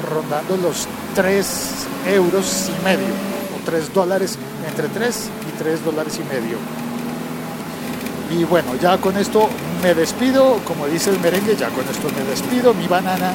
rondando 0.10 0.58
los 0.58 0.88
3 1.16 1.48
euros 2.08 2.70
y 2.70 2.84
medio, 2.84 3.14
o 3.56 3.66
3 3.66 3.94
dólares, 3.94 4.38
entre 4.68 4.88
3 4.88 5.30
y 5.50 5.58
3 5.58 5.86
dólares 5.86 6.20
y 6.20 6.24
medio. 6.24 6.58
Y 8.32 8.44
bueno, 8.44 8.76
ya 8.76 8.98
con 8.98 9.18
esto 9.18 9.50
me 9.82 9.94
despido, 9.96 10.60
como 10.66 10.86
dice 10.88 11.10
el 11.10 11.20
merengue, 11.20 11.56
ya 11.56 11.70
con 11.70 11.88
esto 11.88 12.10
me 12.16 12.24
despido, 12.30 12.74
mi 12.74 12.88
banana 12.88 13.34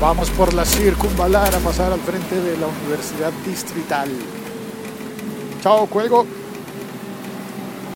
Vamos 0.00 0.30
por 0.30 0.54
la 0.54 0.64
circunvalar 0.64 1.54
a 1.54 1.58
pasar 1.58 1.92
al 1.92 2.00
frente 2.00 2.40
de 2.40 2.56
la 2.56 2.66
Universidad 2.68 3.32
Distrital. 3.44 4.08
Chao, 5.62 5.86
cuelgo. 5.88 6.26